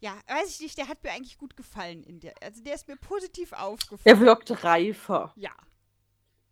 [0.00, 2.34] Ja, weiß ich nicht, der hat mir eigentlich gut gefallen in der.
[2.42, 4.16] Also der ist mir positiv aufgefallen.
[4.16, 5.52] Er wirkt reifer Ja.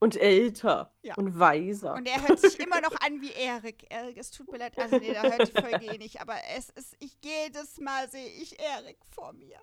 [0.05, 1.15] Und älter Ja.
[1.17, 1.95] und weiser.
[1.95, 3.87] Und er hört sich immer noch an wie Erik.
[3.91, 4.79] Erik, es tut mir leid.
[4.79, 6.21] Also nee, da hört die Folge eh nicht.
[6.21, 9.59] Aber es ist, ich jedes Mal sehe ich Erik vor mir.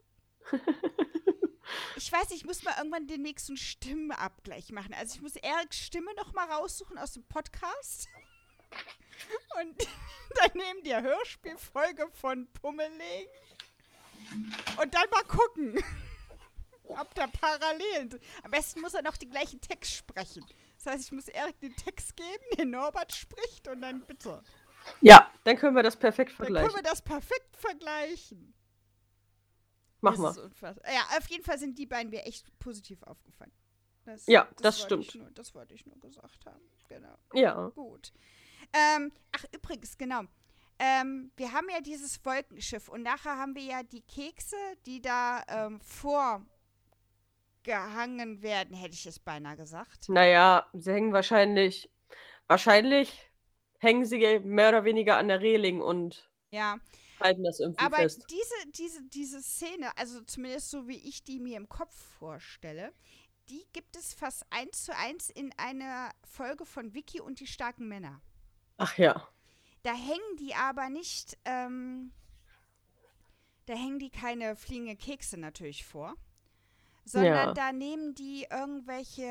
[1.96, 4.94] Ich weiß, ich muss mal irgendwann den nächsten Stimmenabgleich machen.
[4.96, 8.08] Also ich muss Eriks Stimme noch mal raussuchen aus dem Podcast.
[9.62, 9.78] Und
[10.36, 13.30] dann neben der Hörspielfolge von Pummel legen.
[14.82, 15.82] Und dann mal gucken,
[17.00, 18.24] ob da Parallelen sind.
[18.44, 20.46] Am besten muss er noch den gleichen Text sprechen.
[20.78, 24.42] Das heißt, ich muss Erik den Text geben, den Norbert spricht und dann bitte.
[25.02, 26.70] Ja, dann können wir das perfekt Dann vergleichen.
[26.72, 28.54] können wir das perfekt vergleichen.
[30.02, 30.76] Machen das wir.
[30.92, 33.52] Ja, auf jeden Fall sind die beiden mir echt positiv aufgefallen.
[34.06, 35.14] Das, Ja, das ich stimmt.
[35.16, 36.62] Nur, das wollte ich nur gesagt haben.
[36.90, 37.16] Genau.
[37.34, 37.68] Ja.
[37.70, 38.12] Gut.
[38.74, 40.24] Ähm, ach, übrigens, genau.
[40.80, 44.56] Ähm, wir haben ja dieses Wolkenschiff und nachher haben wir ja die Kekse,
[44.88, 45.80] die da ähm,
[47.64, 50.10] vorgehangen werden, hätte ich es beinahe gesagt.
[50.10, 51.90] Naja, sie hängen wahrscheinlich.
[52.48, 53.32] Wahrscheinlich
[53.80, 56.80] hängen sie mehr oder weniger an der Reling und Ja,
[57.20, 58.26] halten das irgendwie aber fest.
[58.30, 62.94] diese, diese, diese Szene, also zumindest so wie ich die mir im Kopf vorstelle,
[63.50, 67.88] die gibt es fast eins zu eins in einer Folge von Vicky und die starken
[67.88, 68.22] Männer.
[68.78, 69.30] Ach ja.
[69.84, 72.12] Da hängen die aber nicht, ähm,
[73.66, 76.16] da hängen die keine fliegenden Kekse natürlich vor,
[77.06, 77.54] sondern Ja.
[77.54, 79.24] da nehmen die irgendwelche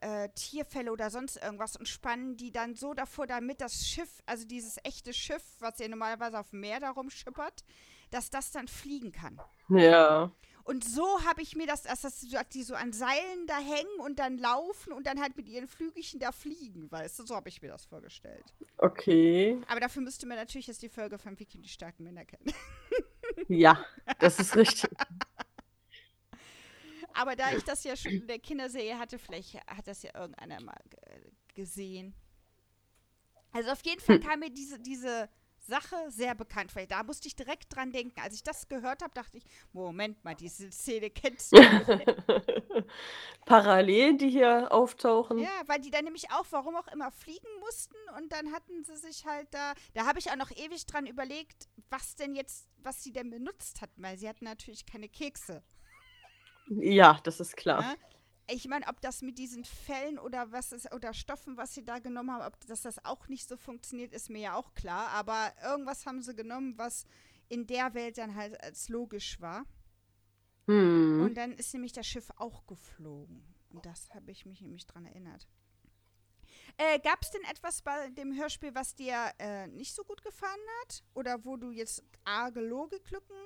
[0.00, 4.46] äh, Tierfälle oder sonst irgendwas und spannen die dann so davor, damit das Schiff, also
[4.46, 7.64] dieses echte Schiff, was ja normalerweise auf dem Meer darum schippert,
[8.10, 9.40] dass das dann fliegen kann.
[9.68, 10.32] Ja.
[10.64, 12.20] Und so habe ich mir das, dass das,
[12.52, 16.20] die so an Seilen da hängen und dann laufen und dann halt mit ihren Flügelchen
[16.20, 17.26] da fliegen, weißt du?
[17.26, 18.44] So habe ich mir das vorgestellt.
[18.76, 19.58] Okay.
[19.68, 22.52] Aber dafür müsste man natürlich jetzt die Folge von Vicky und die starken Männer kennen.
[23.48, 23.82] Ja,
[24.18, 24.90] das ist richtig.
[27.18, 30.60] Aber da ich das ja schon in der Kinderserie hatte, vielleicht hat das ja irgendeiner
[30.60, 32.14] mal ge- gesehen.
[33.52, 35.28] Also auf jeden Fall kam mir diese, diese
[35.58, 36.86] Sache sehr bekannt vor.
[36.86, 38.20] Da musste ich direkt dran denken.
[38.20, 41.56] Als ich das gehört habe, dachte ich, Moment mal, diese Szene kennst du.
[43.46, 45.38] Parallelen, die hier auftauchen.
[45.38, 48.96] Ja, weil die dann nämlich auch, warum auch immer, fliegen mussten und dann hatten sie
[48.96, 53.02] sich halt da, da habe ich auch noch ewig dran überlegt, was denn jetzt, was
[53.02, 55.62] sie denn benutzt hatten, weil sie hatten natürlich keine Kekse.
[56.70, 57.82] Ja, das ist klar.
[57.82, 57.96] Ne?
[58.50, 61.98] Ich meine, ob das mit diesen Fellen oder was ist, oder Stoffen, was sie da
[61.98, 65.10] genommen haben, ob das, das auch nicht so funktioniert, ist mir ja auch klar.
[65.10, 67.04] Aber irgendwas haben sie genommen, was
[67.48, 69.64] in der Welt dann halt als logisch war.
[70.66, 71.22] Hm.
[71.24, 73.42] Und dann ist nämlich das Schiff auch geflogen.
[73.70, 75.46] Und das habe ich mich nämlich dran erinnert.
[76.78, 80.52] Äh, Gab es denn etwas bei dem Hörspiel, was dir äh, nicht so gut gefallen
[80.82, 81.02] hat?
[81.14, 83.36] Oder wo du jetzt arge Logiklücken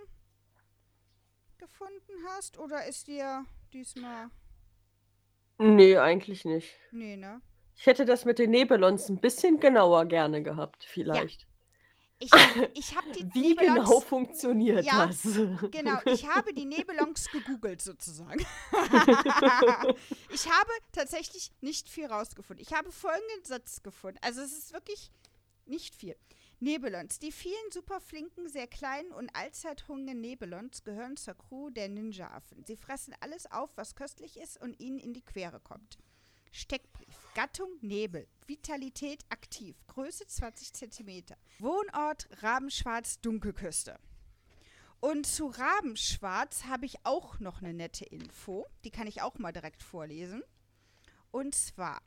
[1.62, 2.58] gefunden hast?
[2.58, 4.30] Oder ist dir diesmal.
[5.58, 6.74] Nee, eigentlich nicht.
[6.90, 7.40] Nee, ne?
[7.76, 11.46] Ich hätte das mit den Nebelons ein bisschen genauer gerne gehabt, vielleicht.
[12.18, 12.30] Ich,
[12.74, 15.22] ich habe die Wie Nebelons- genau funktioniert Ja, das?
[15.22, 18.44] Genau, ich habe die Nebelons gegoogelt sozusagen.
[20.30, 22.64] ich habe tatsächlich nicht viel rausgefunden.
[22.66, 24.18] Ich habe folgenden Satz gefunden.
[24.22, 25.10] Also es ist wirklich
[25.66, 26.16] nicht viel.
[26.62, 27.18] Nebelons.
[27.18, 32.64] Die vielen superflinken, sehr kleinen und allzeit hungrigen Nebelons gehören zur Crew der Ninja-Affen.
[32.64, 35.98] Sie fressen alles auf, was köstlich ist und ihnen in die Quere kommt.
[36.52, 37.16] Steckbrief.
[37.34, 38.28] Gattung Nebel.
[38.46, 39.76] Vitalität aktiv.
[39.88, 41.24] Größe 20 cm.
[41.58, 43.98] Wohnort Rabenschwarz Dunkelküste.
[45.00, 48.66] Und zu Rabenschwarz habe ich auch noch eine nette Info.
[48.84, 50.44] Die kann ich auch mal direkt vorlesen.
[51.32, 52.02] Und zwar,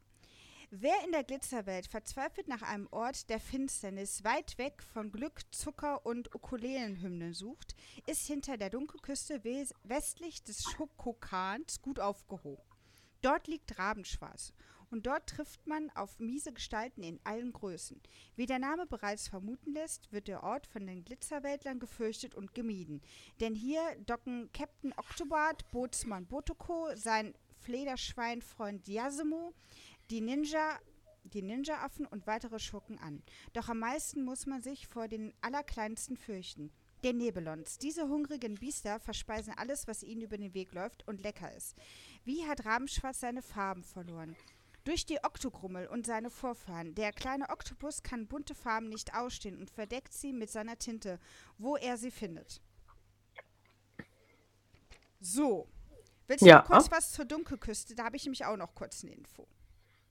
[0.72, 6.06] wer in der Glitzerwelt verzweifelt nach einem Ort der Finsternis weit weg von Glück, Zucker
[6.06, 7.76] und Ukulelenhymnen sucht,
[8.08, 12.64] ist hinter der Dunkelküste wes- westlich des Schokokans gut aufgehoben.
[13.22, 14.54] Dort liegt Rabenschwarz.
[14.92, 18.00] Und dort trifft man auf miese Gestalten in allen Größen.
[18.36, 23.02] Wie der Name bereits vermuten lässt, wird der Ort von den Glitzerweltlern gefürchtet und gemieden.
[23.40, 29.54] Denn hier docken Captain Octobart, Bootsmann Botoko, sein Flederschweinfreund Yasimo,
[30.10, 30.80] die Ninja,
[31.24, 33.24] die Ninja-Affen und weitere Schurken an.
[33.54, 36.72] Doch am meisten muss man sich vor den Allerkleinsten fürchten.
[37.04, 37.78] Den Nebelons.
[37.78, 41.76] Diese hungrigen Biester verspeisen alles, was ihnen über den Weg läuft und lecker ist.
[42.24, 44.36] Wie hat Rabenschwarz seine Farben verloren?
[44.86, 46.96] Durch die Oktogrummel und seine Vorfahren.
[46.96, 51.20] Der kleine Oktopus kann bunte Farben nicht ausstehen und verdeckt sie mit seiner Tinte,
[51.58, 52.62] wo er sie findet.
[55.20, 55.68] So.
[56.28, 56.60] Willst du Ja.
[56.60, 57.96] noch kurz was zur Dunkelküste?
[57.96, 59.48] Da habe ich nämlich auch noch kurz eine Info.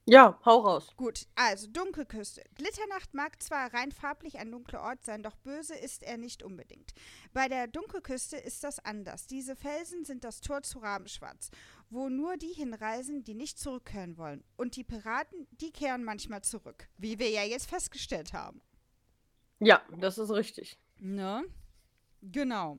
[0.06, 0.92] Ja, hau raus.
[0.98, 2.42] Gut, also Dunkelküste.
[2.56, 6.92] Glitternacht mag zwar rein farblich ein dunkler Ort sein, doch böse ist er nicht unbedingt.
[7.32, 9.26] Bei der Dunkelküste ist das anders.
[9.26, 11.50] Diese Felsen sind das Tor zu Rabenschwarz,
[11.88, 14.44] wo nur die hinreisen, die nicht zurückkehren wollen.
[14.56, 18.60] Und die Piraten, die kehren manchmal zurück, wie wir ja jetzt festgestellt haben.
[19.58, 20.78] Ja, das ist richtig.
[20.98, 21.44] Ne?
[22.20, 22.78] Genau.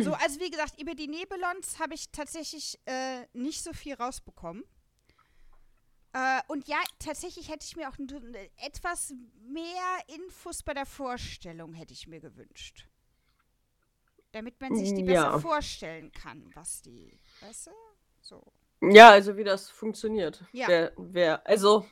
[0.00, 4.64] So, also wie gesagt, über die Nebelons habe ich tatsächlich äh, nicht so viel rausbekommen.
[6.12, 7.96] Äh, und ja, tatsächlich hätte ich mir auch
[8.64, 9.14] etwas
[9.46, 12.86] mehr Infos bei der Vorstellung hätte ich mir gewünscht.
[14.32, 15.38] Damit man sich die besser Ja.
[15.38, 17.70] vorstellen kann, was die, weißt du?
[18.20, 18.42] So.
[18.80, 20.44] Ja, also wie das funktioniert.
[20.52, 20.68] Ja.
[20.68, 21.86] Wer, wer, also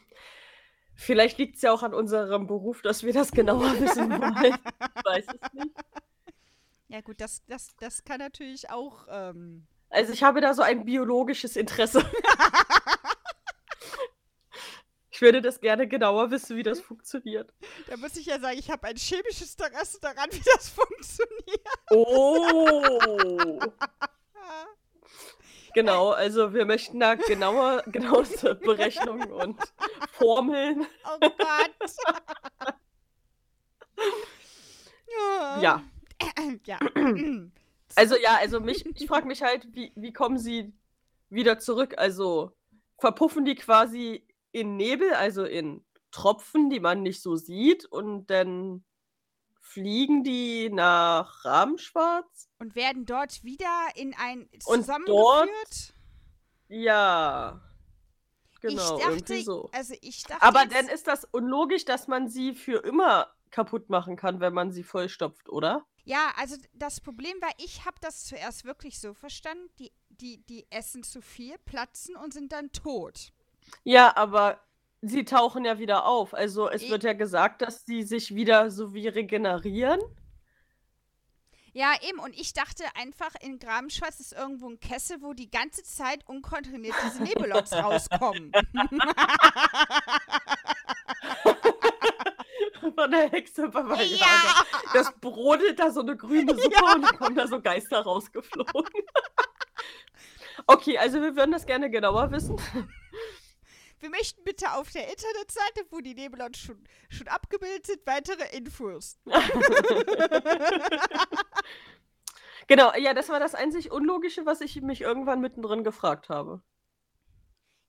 [0.94, 4.58] vielleicht liegt es ja auch an unserem Beruf, dass wir das genauer wissen wollen.
[4.96, 5.76] Ich weiß es nicht.
[6.88, 10.84] Ja gut, das, das, das kann natürlich auch, ähm, Also ich habe da so ein
[10.84, 12.08] biologisches Interesse.
[15.16, 17.50] Ich würde das gerne genauer wissen, wie das funktioniert.
[17.86, 21.66] da muss ich ja sagen, ich habe ein chemisches Interesse daran, wie das funktioniert.
[21.90, 23.58] Oh!
[25.72, 29.58] Genau, also wir möchten da genauer, genaueste Berechnungen und
[30.12, 30.86] Formeln.
[31.06, 32.74] Oh Gott.
[35.62, 35.82] Ja.
[36.66, 36.78] ja.
[37.94, 40.74] Also ja, also mich, ich frage mich halt, wie, wie kommen sie
[41.30, 41.94] wieder zurück?
[41.96, 42.52] Also
[42.98, 44.26] verpuffen die quasi
[44.56, 48.84] in Nebel, also in Tropfen, die man nicht so sieht, und dann
[49.60, 52.48] fliegen die nach Rabenschwarz?
[52.58, 55.94] Und werden dort wieder in ein Und zusammengeführt?
[56.68, 57.60] Ja.
[58.62, 59.68] Genau, ich dachte, so.
[59.72, 63.90] also ich dachte Aber jetzt, dann ist das unlogisch, dass man sie für immer kaputt
[63.90, 65.86] machen kann, wenn man sie vollstopft, oder?
[66.06, 70.66] ja, also das Problem war, ich habe das zuerst wirklich so verstanden, die, die, die
[70.70, 73.32] essen zu viel, platzen und sind dann tot.
[73.84, 74.60] Ja, aber
[75.02, 76.34] sie tauchen ja wieder auf.
[76.34, 80.00] Also es I- wird ja gesagt, dass sie sich wieder so wie regenerieren.
[81.72, 82.18] Ja, eben.
[82.18, 86.94] Und ich dachte einfach, in Grabenschwarz ist irgendwo ein Kessel, wo die ganze Zeit unkontrolliert
[87.04, 88.50] diese Nebelons rauskommen.
[92.94, 94.16] Von der Hexe bei Weihnachten.
[94.16, 94.64] ja!
[94.94, 99.02] Das brodelt da so eine grüne Suppe und dann kommen da so Geister rausgeflogen.
[100.66, 102.56] okay, also wir würden das gerne genauer wissen.
[104.00, 109.18] Wir möchten bitte auf der Internetseite, wo die Nebelons schon, schon abgebildet sind, weitere Infos.
[112.68, 116.62] Genau, ja, das war das einzig Unlogische, was ich mich irgendwann mittendrin gefragt habe.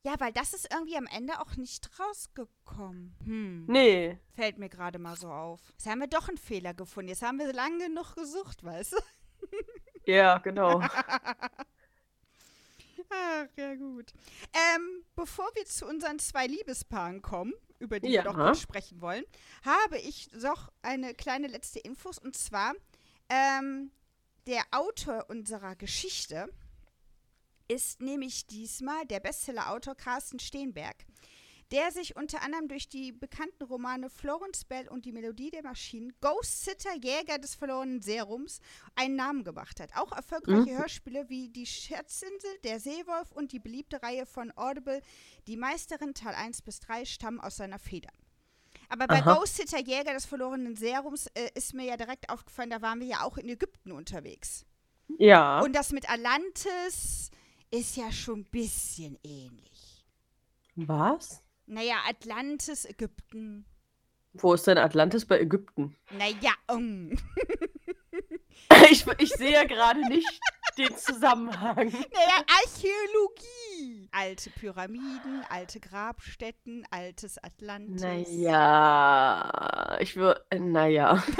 [0.03, 3.15] Ja, weil das ist irgendwie am Ende auch nicht rausgekommen.
[3.23, 3.65] Hm.
[3.67, 4.19] Nee.
[4.33, 5.59] Fällt mir gerade mal so auf.
[5.71, 7.09] Jetzt haben wir doch einen Fehler gefunden.
[7.09, 8.97] Jetzt haben wir lange genug gesucht, weißt du?
[10.05, 10.79] Ja, genau.
[13.09, 14.13] Ach, ja gut.
[14.53, 18.23] Ähm, bevor wir zu unseren zwei Liebespaaren kommen, über die Ja.
[18.23, 19.25] wir noch kurz sprechen wollen,
[19.65, 22.17] habe ich noch eine kleine letzte Infos.
[22.17, 22.73] Und zwar,
[23.27, 23.91] ähm,
[24.45, 26.47] der Autor unserer Geschichte
[27.67, 30.95] ist nämlich diesmal der Bestseller-Autor Carsten Steenberg,
[31.71, 36.13] der sich unter anderem durch die bekannten Romane Florence Bell und die Melodie der Maschinen,
[36.21, 38.60] Ghost Sitter, Jäger des verlorenen Serums,
[38.95, 39.91] einen Namen gemacht hat.
[39.95, 40.77] Auch erfolgreiche Mhm.
[40.77, 45.01] Hörspiele wie Die Scherzinsel, Der Seewolf und die beliebte Reihe von Audible,
[45.47, 48.10] Die Meisterin Teil 1 bis 3, stammen aus seiner Feder.
[48.89, 49.36] Aber bei Aha.
[49.36, 53.08] Ghost Sitter, Jäger des verlorenen Serums, äh, ist mir ja direkt aufgefallen, da waren wir
[53.08, 54.65] ja auch in Ägypten unterwegs.
[55.19, 55.60] Ja.
[55.62, 57.30] Und das mit Atlantis
[57.71, 60.06] ist ja schon ein bisschen ähnlich.
[60.75, 61.41] Was?
[61.67, 63.65] Naja, Atlantis, Ägypten.
[64.34, 65.95] Wo ist denn Atlantis bei Ägypten?
[66.12, 67.12] Naja, um.
[68.89, 70.27] Ich, ich sehe gerade nicht
[70.77, 71.88] den Zusammenhang.
[71.89, 74.10] Naja, Archäologie.
[74.12, 78.01] Alte Pyramiden, alte Grabstätten, altes Atlantis.
[78.01, 81.23] Naja, ich würde, naja.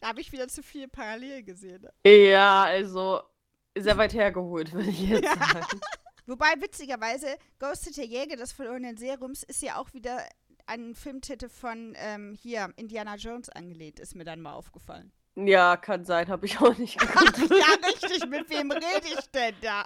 [0.00, 1.82] Da habe ich wieder zu viel parallel gesehen.
[1.82, 1.92] ne?
[2.28, 3.22] Ja, also
[3.82, 5.80] sehr weit hergeholt, würde ich jetzt sagen.
[6.26, 10.22] Wobei, witzigerweise, Ghost Sitter Jäger des verlorenen Serums ist ja auch wieder
[10.66, 15.10] an Filmtitel von ähm, hier Indiana Jones angelehnt, ist mir dann mal aufgefallen.
[15.36, 17.38] Ja, kann sein, habe ich auch nicht geguckt.
[17.50, 19.84] ja, richtig, mit wem rede ich denn da?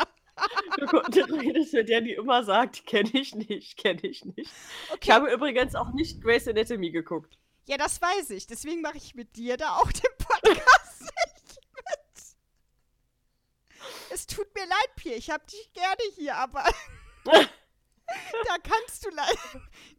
[0.78, 4.50] Du redest mit der, die immer sagt, kenne ich nicht, kenne ich nicht.
[4.50, 7.38] Ich Okay, habe übrigens auch nicht Grey's Anatomy geguckt.
[7.68, 8.46] ja, das weiß ich.
[8.46, 12.22] Deswegen mache ich mit dir da auch den Podcast nicht mit.
[14.12, 16.64] Es tut mir leid, Pierre, ich habe dich gerne hier, aber
[17.25, 19.38] da kannst du leider,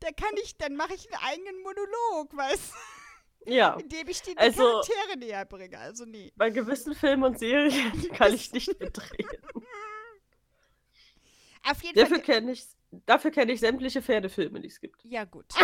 [0.02, 2.74] da kann ich, dann mache ich einen eigenen Monolog, weißt
[3.46, 5.78] Ja, du, indem ich die Also- Charaktere näher bringe.
[5.80, 6.32] Also nee.
[6.36, 9.40] bei gewissen Filmen und Serien kann ich nicht mitreden.
[11.66, 12.26] Auf jeden Dafür Fall.
[12.26, 12.66] kenne ich,
[13.06, 15.04] dafür ich sämtliche Pferdefilme, die es gibt.
[15.06, 15.46] Ja, gut.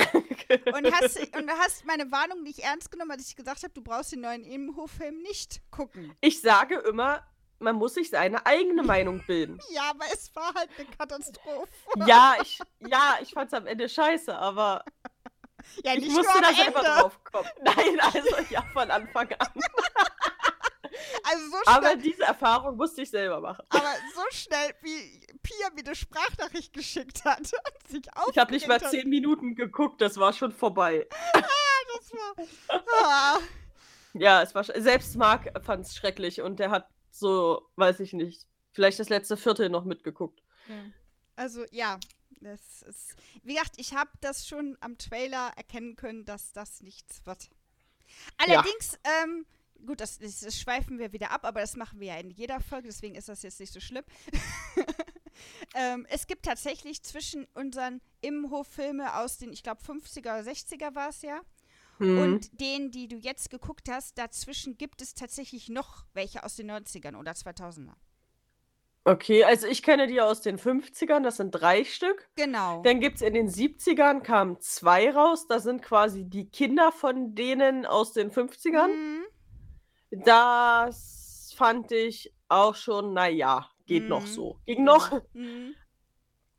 [0.73, 3.83] Und hast, und du hast meine Warnung nicht ernst genommen, als ich gesagt habe, du
[3.83, 6.15] brauchst den neuen Immenhof-Film nicht gucken.
[6.21, 7.23] Ich sage immer,
[7.59, 9.59] man muss sich seine eigene Meinung bilden.
[9.71, 11.69] Ja, aber es war halt eine Katastrophe.
[12.07, 14.83] Ja, ich, ja, ich fand's am Ende scheiße, aber
[15.83, 17.01] Ja, ich nicht musste nur da selber Ende.
[17.01, 17.49] drauf kommen.
[17.61, 19.47] Nein, also ja, von Anfang an.
[21.23, 23.63] Also so Aber schnell, diese Erfahrung musste ich selber machen.
[23.69, 28.67] aber so schnell, wie Pia mir eine Sprachnachricht geschickt hat und sich Ich habe nicht
[28.67, 31.07] mal zehn Minuten geguckt, das war schon vorbei.
[31.33, 33.39] Das war, ah,
[34.13, 36.87] Ja, es war selbst Marc fand es schrecklich und der hat
[37.19, 40.41] so, weiß ich nicht, vielleicht das letzte Viertel noch mitgeguckt.
[41.35, 41.99] Also ja,
[42.41, 43.15] das ist.
[43.43, 47.49] Wie gesagt, ich habe das schon am Trailer erkennen können, dass das nichts wird.
[48.37, 49.45] Allerdings, ähm,
[49.85, 52.59] gut, das, das, das schweifen wir wieder ab, aber das machen wir ja in jeder
[52.59, 54.03] Folge, deswegen ist das jetzt nicht so schlimm.
[55.75, 61.09] ähm, es gibt tatsächlich zwischen unseren Immenhof-Filme aus den, ich glaube, 50er oder 60er war
[61.09, 61.41] es ja,
[61.99, 62.17] Hm.
[62.17, 66.71] und denen, die du jetzt geguckt hast, dazwischen gibt es tatsächlich noch welche aus den
[66.71, 67.93] 90ern oder 2000er.
[69.05, 72.29] Okay, also ich kenne die aus den 50ern, das sind drei Stück.
[72.35, 72.81] Genau.
[72.83, 77.33] Dann gibt es in den 70ern kamen zwei raus, da sind quasi die Kinder von
[77.33, 78.87] denen aus den 50ern.
[78.89, 79.23] Mhm.
[80.11, 84.27] Das fand ich auch schon, naja, geht noch Mhm.
[84.27, 84.59] so.
[84.65, 85.11] Ging noch.
[85.33, 85.75] Mhm.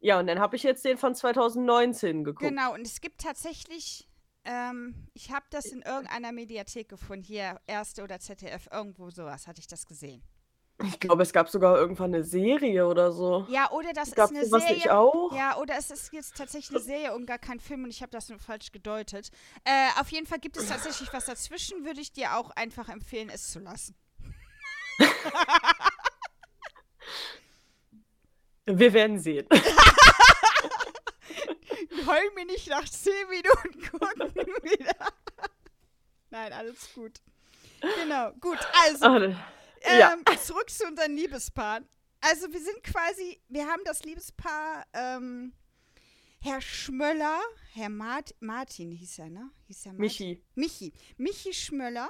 [0.00, 2.48] Ja, und dann habe ich jetzt den von 2019 geguckt.
[2.48, 4.08] Genau, und es gibt tatsächlich,
[4.44, 9.60] ähm, ich habe das in irgendeiner Mediathek gefunden, hier Erste oder ZDF, irgendwo sowas hatte
[9.60, 10.22] ich das gesehen.
[10.82, 13.46] Ich glaube, es gab sogar irgendwann eine Serie oder so.
[13.50, 14.98] Ja, oder das Gab ist es eine sowas nicht Serie.
[14.98, 15.36] auch?
[15.36, 18.10] Ja, oder es ist jetzt tatsächlich eine Serie und gar kein Film und ich habe
[18.10, 19.30] das nur falsch gedeutet.
[19.64, 23.28] Äh, auf jeden Fall gibt es tatsächlich was dazwischen, würde ich dir auch einfach empfehlen,
[23.28, 23.94] es zu lassen.
[28.66, 29.46] Wir werden sehen.
[32.10, 34.96] Heul mir nicht nach 10 Minuten gucken wieder.
[36.30, 37.20] Nein, alles gut.
[38.02, 38.58] Genau, gut.
[38.84, 39.18] Also, Ah,
[39.98, 40.12] ja.
[40.12, 41.88] ähm, zurück zu unseren Liebespaaren.
[42.20, 45.54] Also, wir sind quasi, wir haben das Liebespaar ähm,
[46.42, 47.40] Herr Schmöller,
[47.72, 49.50] Herr Mart Martin hieß er, ne?
[49.66, 50.00] Hieß er Martin?
[50.00, 50.44] Michi.
[50.54, 50.92] Michi.
[51.16, 52.08] Michi Schmöller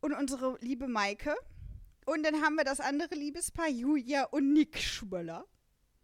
[0.00, 1.34] und unsere liebe Maike.
[2.04, 5.46] Und dann haben wir das andere Liebespaar, Julia und Nick Schmöller.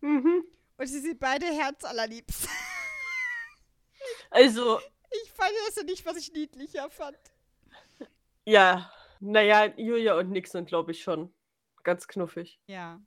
[0.00, 0.44] Mhm.
[0.76, 2.48] Und sie sind beide herzallerliebst.
[4.30, 4.80] Also,
[5.24, 7.16] Ich fand das nicht, was ich niedlicher fand.
[8.44, 11.32] ja, naja, Julia und Nick sind, glaube ich, schon
[11.85, 12.58] ganz knuffig.
[12.66, 13.00] Ja.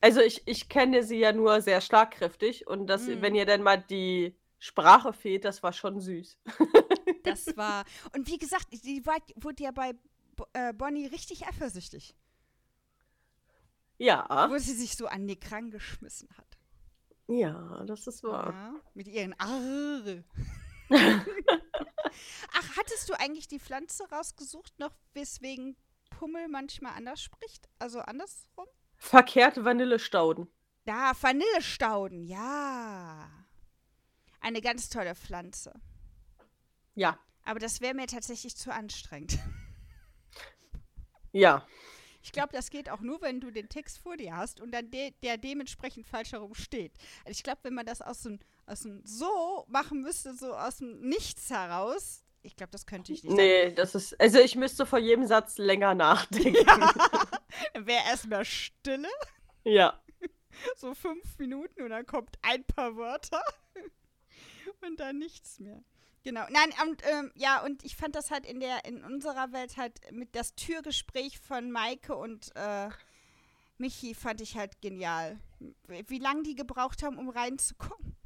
[0.00, 3.22] Also, ich, ich kenne sie ja nur sehr schlagkräftig und das, Mhm.
[3.22, 6.38] wenn ihr dann mal die Sprache fehlt, das war schon süß.
[7.22, 7.84] Das war.
[8.14, 9.94] Und wie gesagt, die war, wurde ja bei
[10.52, 12.14] äh, Bonnie richtig eifersüchtig.
[13.98, 16.55] Ja, Wo sie sich so an Nick rangeschmissen hat.
[17.28, 18.52] Ja, das ist wahr.
[18.52, 20.22] Ja, mit ihren Arr.
[22.52, 25.76] Ach, hattest du eigentlich die Pflanze rausgesucht, noch weswegen
[26.10, 27.68] Pummel manchmal anders spricht?
[27.78, 28.66] Also andersrum?
[28.96, 30.48] Verkehrte Vanillestauden.
[30.84, 33.28] Da, Vanillestauden, ja.
[34.40, 35.72] Eine ganz tolle Pflanze.
[36.94, 39.38] Ja, Aber das wäre mir tatsächlich zu anstrengend.
[41.32, 41.66] ja.
[42.26, 44.90] Ich glaube, das geht auch nur, wenn du den Text vor dir hast und dann
[44.90, 46.92] de der dementsprechend falsch herum steht.
[47.24, 50.78] Also ich glaube, wenn man das aus dem, aus dem so machen müsste, so aus
[50.78, 53.36] dem Nichts heraus, ich glaube, das könnte ich nicht.
[53.36, 54.20] Nee, das ist.
[54.20, 56.66] Also, ich müsste vor jedem Satz länger nachdenken.
[57.74, 59.08] Dann wäre erstmal Stille,
[59.62, 60.00] Ja.
[60.76, 63.42] so fünf Minuten und dann kommt ein paar Wörter
[64.80, 65.82] und dann nichts mehr.
[66.26, 66.44] Genau.
[66.50, 70.00] Nein, und, ähm, ja, und ich fand das halt in der, in unserer Welt halt
[70.10, 72.88] mit das Türgespräch von Maike und äh,
[73.78, 75.38] Michi fand ich halt genial.
[75.86, 78.16] Wie, lange die gebraucht haben, um reinzukommen.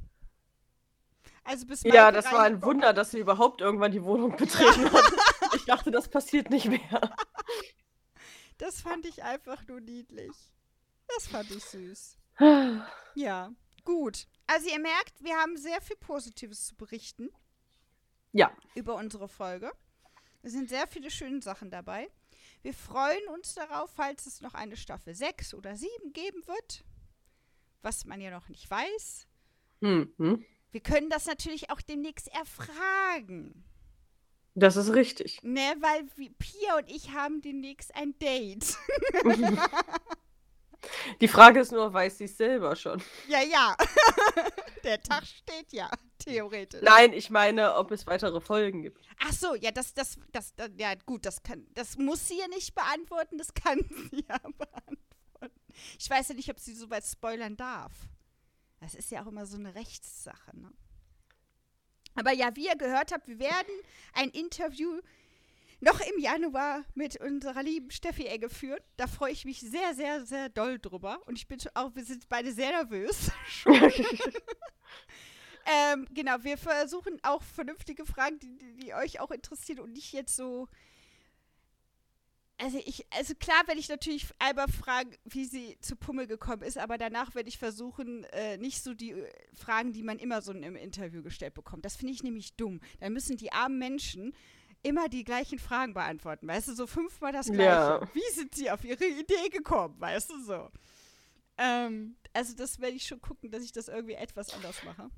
[1.43, 4.91] Also bis Ja, Maike das war ein Wunder, dass sie überhaupt irgendwann die Wohnung betreten
[4.91, 5.13] hat.
[5.55, 7.15] Ich dachte, das passiert nicht mehr.
[8.57, 10.31] Das fand ich einfach nur niedlich.
[11.07, 12.17] Das fand ich süß.
[13.13, 13.51] Ja,
[13.85, 14.25] gut.
[14.47, 17.29] Also ihr merkt, wir haben sehr viel Positives zu berichten
[18.33, 19.71] Ja, über unsere Folge.
[20.41, 22.09] Es sind sehr viele schöne Sachen dabei.
[22.61, 26.83] Wir freuen uns darauf, falls es noch eine Staffel 6 oder 7 geben wird.
[27.81, 29.27] Was man ja noch nicht weiß.
[29.81, 30.45] mhm.
[30.71, 33.65] Wir können das natürlich auch demnächst erfragen.
[34.55, 35.43] das ist richtig.
[35.43, 36.05] Ne, weil
[36.39, 38.77] Pia und ich haben demnächst ein Date.
[41.19, 43.01] Die Frage ist nur, weiß sie es selber schon?
[43.27, 43.75] ja, ja.
[44.83, 46.81] Der Tag steht ja, theoretisch.
[46.81, 49.05] Nein, ich meine, ob es weitere Folgen gibt.
[49.19, 52.47] Ach so, ja, das, das, das, das, ja, gut, das kann, das muss sie ja
[52.47, 53.79] nicht beantworten, das kann
[54.11, 54.97] sie ja beantworten.
[55.99, 57.93] Ich weiß ja nicht, ob sie so weit spoilern darf.
[58.79, 60.71] Das ist ja auch immer so eine Rechtssache, ne?
[62.15, 63.73] Aber ja, wie ihr gehört habt, wir werden
[64.13, 64.99] ein Interview
[65.81, 68.79] noch im Januar mit unserer lieben Steffi Egge führen.
[68.97, 71.19] Da freue ich mich sehr, sehr, sehr doll drüber.
[71.25, 73.31] Und ich bin auch, wir sind beide sehr nervös.
[75.65, 80.35] ähm, genau, wir versuchen auch vernünftige Fragen, die, die, euch auch interessieren und nicht jetzt
[80.35, 80.67] so
[82.61, 86.77] also ich, also klar werde ich natürlich einmal fragen, wie sie zu Pummel gekommen ist,
[86.77, 90.51] aber danach werde ich versuchen, äh, nicht so die äh, Fragen, die man immer so
[90.51, 91.85] im Interview gestellt bekommt.
[91.85, 92.79] Das finde ich nämlich dumm.
[92.99, 94.33] Dann müssen die armen Menschen
[94.83, 97.63] immer die gleichen Fragen beantworten, weißt du, so fünfmal das gleiche.
[97.63, 98.01] Ja.
[98.13, 100.69] Wie sind sie auf ihre Idee gekommen, weißt du so.
[101.57, 105.09] Ähm, also das werde ich schon gucken, dass ich das irgendwie etwas anders mache.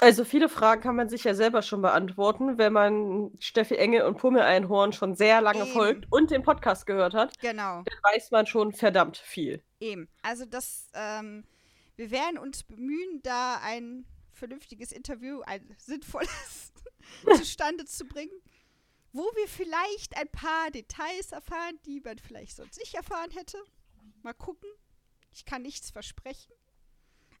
[0.00, 4.18] Also viele Fragen kann man sich ja selber schon beantworten, wenn man Steffi Engel und
[4.18, 5.72] Pummel Einhorn schon sehr lange Eben.
[5.72, 7.38] folgt und den Podcast gehört hat.
[7.40, 7.82] Genau.
[7.84, 9.62] Dann weiß man schon verdammt viel.
[9.80, 10.08] Eben.
[10.22, 11.44] Also das, ähm,
[11.96, 16.72] wir werden uns bemühen, da ein vernünftiges Interview, ein sinnvolles
[17.36, 18.32] zustande zu bringen,
[19.12, 23.58] wo wir vielleicht ein paar Details erfahren, die man vielleicht sonst nicht erfahren hätte.
[24.22, 24.68] Mal gucken.
[25.32, 26.52] Ich kann nichts versprechen.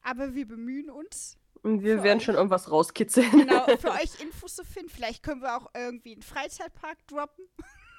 [0.02, 1.38] Aber wir bemühen uns.
[1.62, 3.30] Und wir werden euch, schon irgendwas rauskitzeln.
[3.30, 4.90] Genau, für euch Infos zu finden.
[4.90, 7.46] Vielleicht können wir auch irgendwie einen Freizeitpark droppen.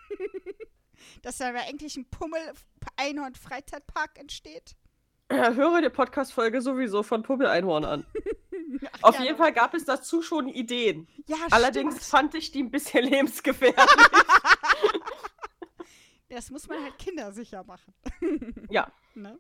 [1.22, 4.76] Dass da endlich ein Pummel-Einhorn-Freizeitpark entsteht.
[5.32, 8.06] Ja, höre die Podcast-Folge sowieso von Pummel-Einhorn an.
[8.94, 11.08] Ach, Auf jeden Fall gab es dazu schon Ideen.
[11.28, 12.10] Ja, Allerdings stimmt.
[12.10, 13.76] fand ich die ein bisschen lebensgefährlich.
[16.30, 17.94] das muss man halt kindersicher machen.
[18.70, 18.92] ja.
[19.16, 19.40] Ne?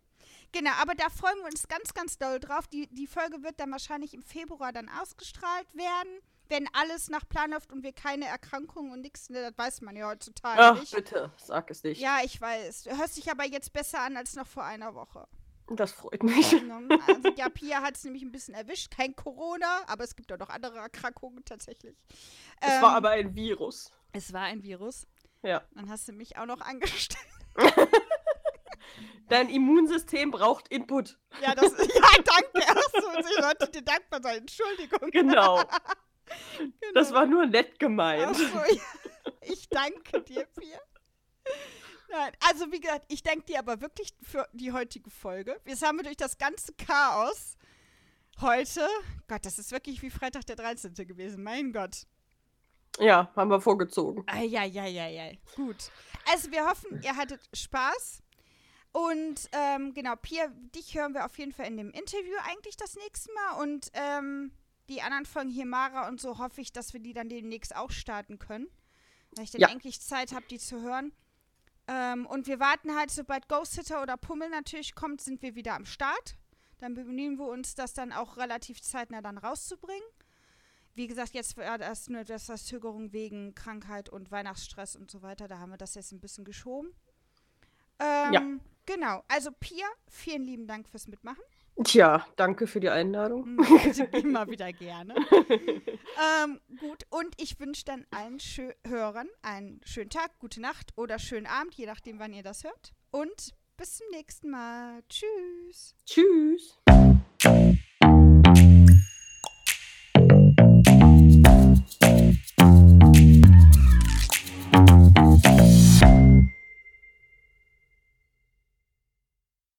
[0.51, 2.67] Genau, aber da freuen wir uns ganz, ganz doll drauf.
[2.67, 6.11] Die, die Folge wird dann wahrscheinlich im Februar dann ausgestrahlt werden,
[6.47, 9.95] wenn alles nach Plan läuft und wir keine Erkrankungen und nichts, ne, das weiß man
[9.95, 10.93] ja heutzutage Ach, nicht.
[10.93, 11.99] bitte, sag es nicht.
[11.99, 12.83] Ja, ich weiß.
[12.83, 15.27] Du hörst dich aber jetzt besser an als noch vor einer Woche.
[15.69, 16.53] Das freut mich.
[16.53, 18.91] Also, ja, Pia hat es nämlich ein bisschen erwischt.
[18.91, 21.95] Kein Corona, aber es gibt auch noch andere Erkrankungen tatsächlich.
[22.59, 23.91] Es ähm, war aber ein Virus.
[24.11, 25.07] Es war ein Virus.
[25.41, 25.63] Ja.
[25.73, 27.23] Dann hast du mich auch noch angestellt.
[29.29, 31.17] Dein Immunsystem braucht Input.
[31.41, 32.69] Ja, das, ja danke.
[32.69, 34.39] Achso, ich sollte dir dankbar sein.
[34.39, 35.11] Entschuldigung.
[35.11, 35.57] Genau.
[36.57, 36.71] genau.
[36.93, 38.35] Das war nur nett gemeint.
[38.35, 38.81] So, ja.
[39.41, 40.79] Ich danke dir, Pia.
[42.15, 45.59] Nein, also wie gesagt, ich danke dir aber wirklich für die heutige Folge.
[45.65, 47.57] Jetzt haben wir durch das ganze Chaos
[48.39, 48.87] heute,
[49.27, 50.93] Gott, das ist wirklich wie Freitag der 13.
[50.93, 52.05] gewesen, mein Gott.
[52.99, 54.23] Ja, haben wir vorgezogen.
[54.27, 55.39] Eieieiei.
[55.55, 55.91] Gut.
[56.29, 58.21] Also wir hoffen, ihr hattet Spaß.
[58.91, 62.95] Und ähm, genau, Pia, dich hören wir auf jeden Fall in dem Interview eigentlich das
[62.95, 63.63] nächste Mal.
[63.63, 64.51] Und ähm,
[64.87, 67.89] die anderen Folgen hier, Mara und so, hoffe ich, dass wir die dann demnächst auch
[67.89, 68.67] starten können.
[69.31, 69.69] Weil ich dann ja.
[69.69, 71.11] endlich Zeit habe, die zu hören.
[71.87, 75.73] Ähm, und wir warten halt, sobald Ghost Hitter oder Pummel natürlich kommt, sind wir wieder
[75.75, 76.37] am Start.
[76.79, 80.07] Dann bemühen wir uns, das dann auch relativ zeitnah dann rauszubringen.
[80.95, 85.47] Wie gesagt, jetzt war das nur das Verzögerung wegen Krankheit und Weihnachtsstress und so weiter.
[85.47, 86.93] Da haben wir das jetzt ein bisschen geschoben.
[87.99, 88.41] Ähm, ja.
[88.85, 89.23] Genau.
[89.27, 91.43] Also Pia, vielen lieben Dank fürs Mitmachen.
[91.83, 93.55] Tja, danke für die Einladung.
[93.55, 95.15] Mhm, also immer wieder gerne.
[96.43, 101.17] ähm, gut, und ich wünsche dann allen Schö Hörern einen schönen Tag, gute Nacht oder
[101.17, 102.93] schönen Abend, je nachdem, wann ihr das hört.
[103.11, 105.01] Und bis zum nächsten Mal.
[105.09, 105.95] Tschüss.
[106.05, 106.79] Tschüss.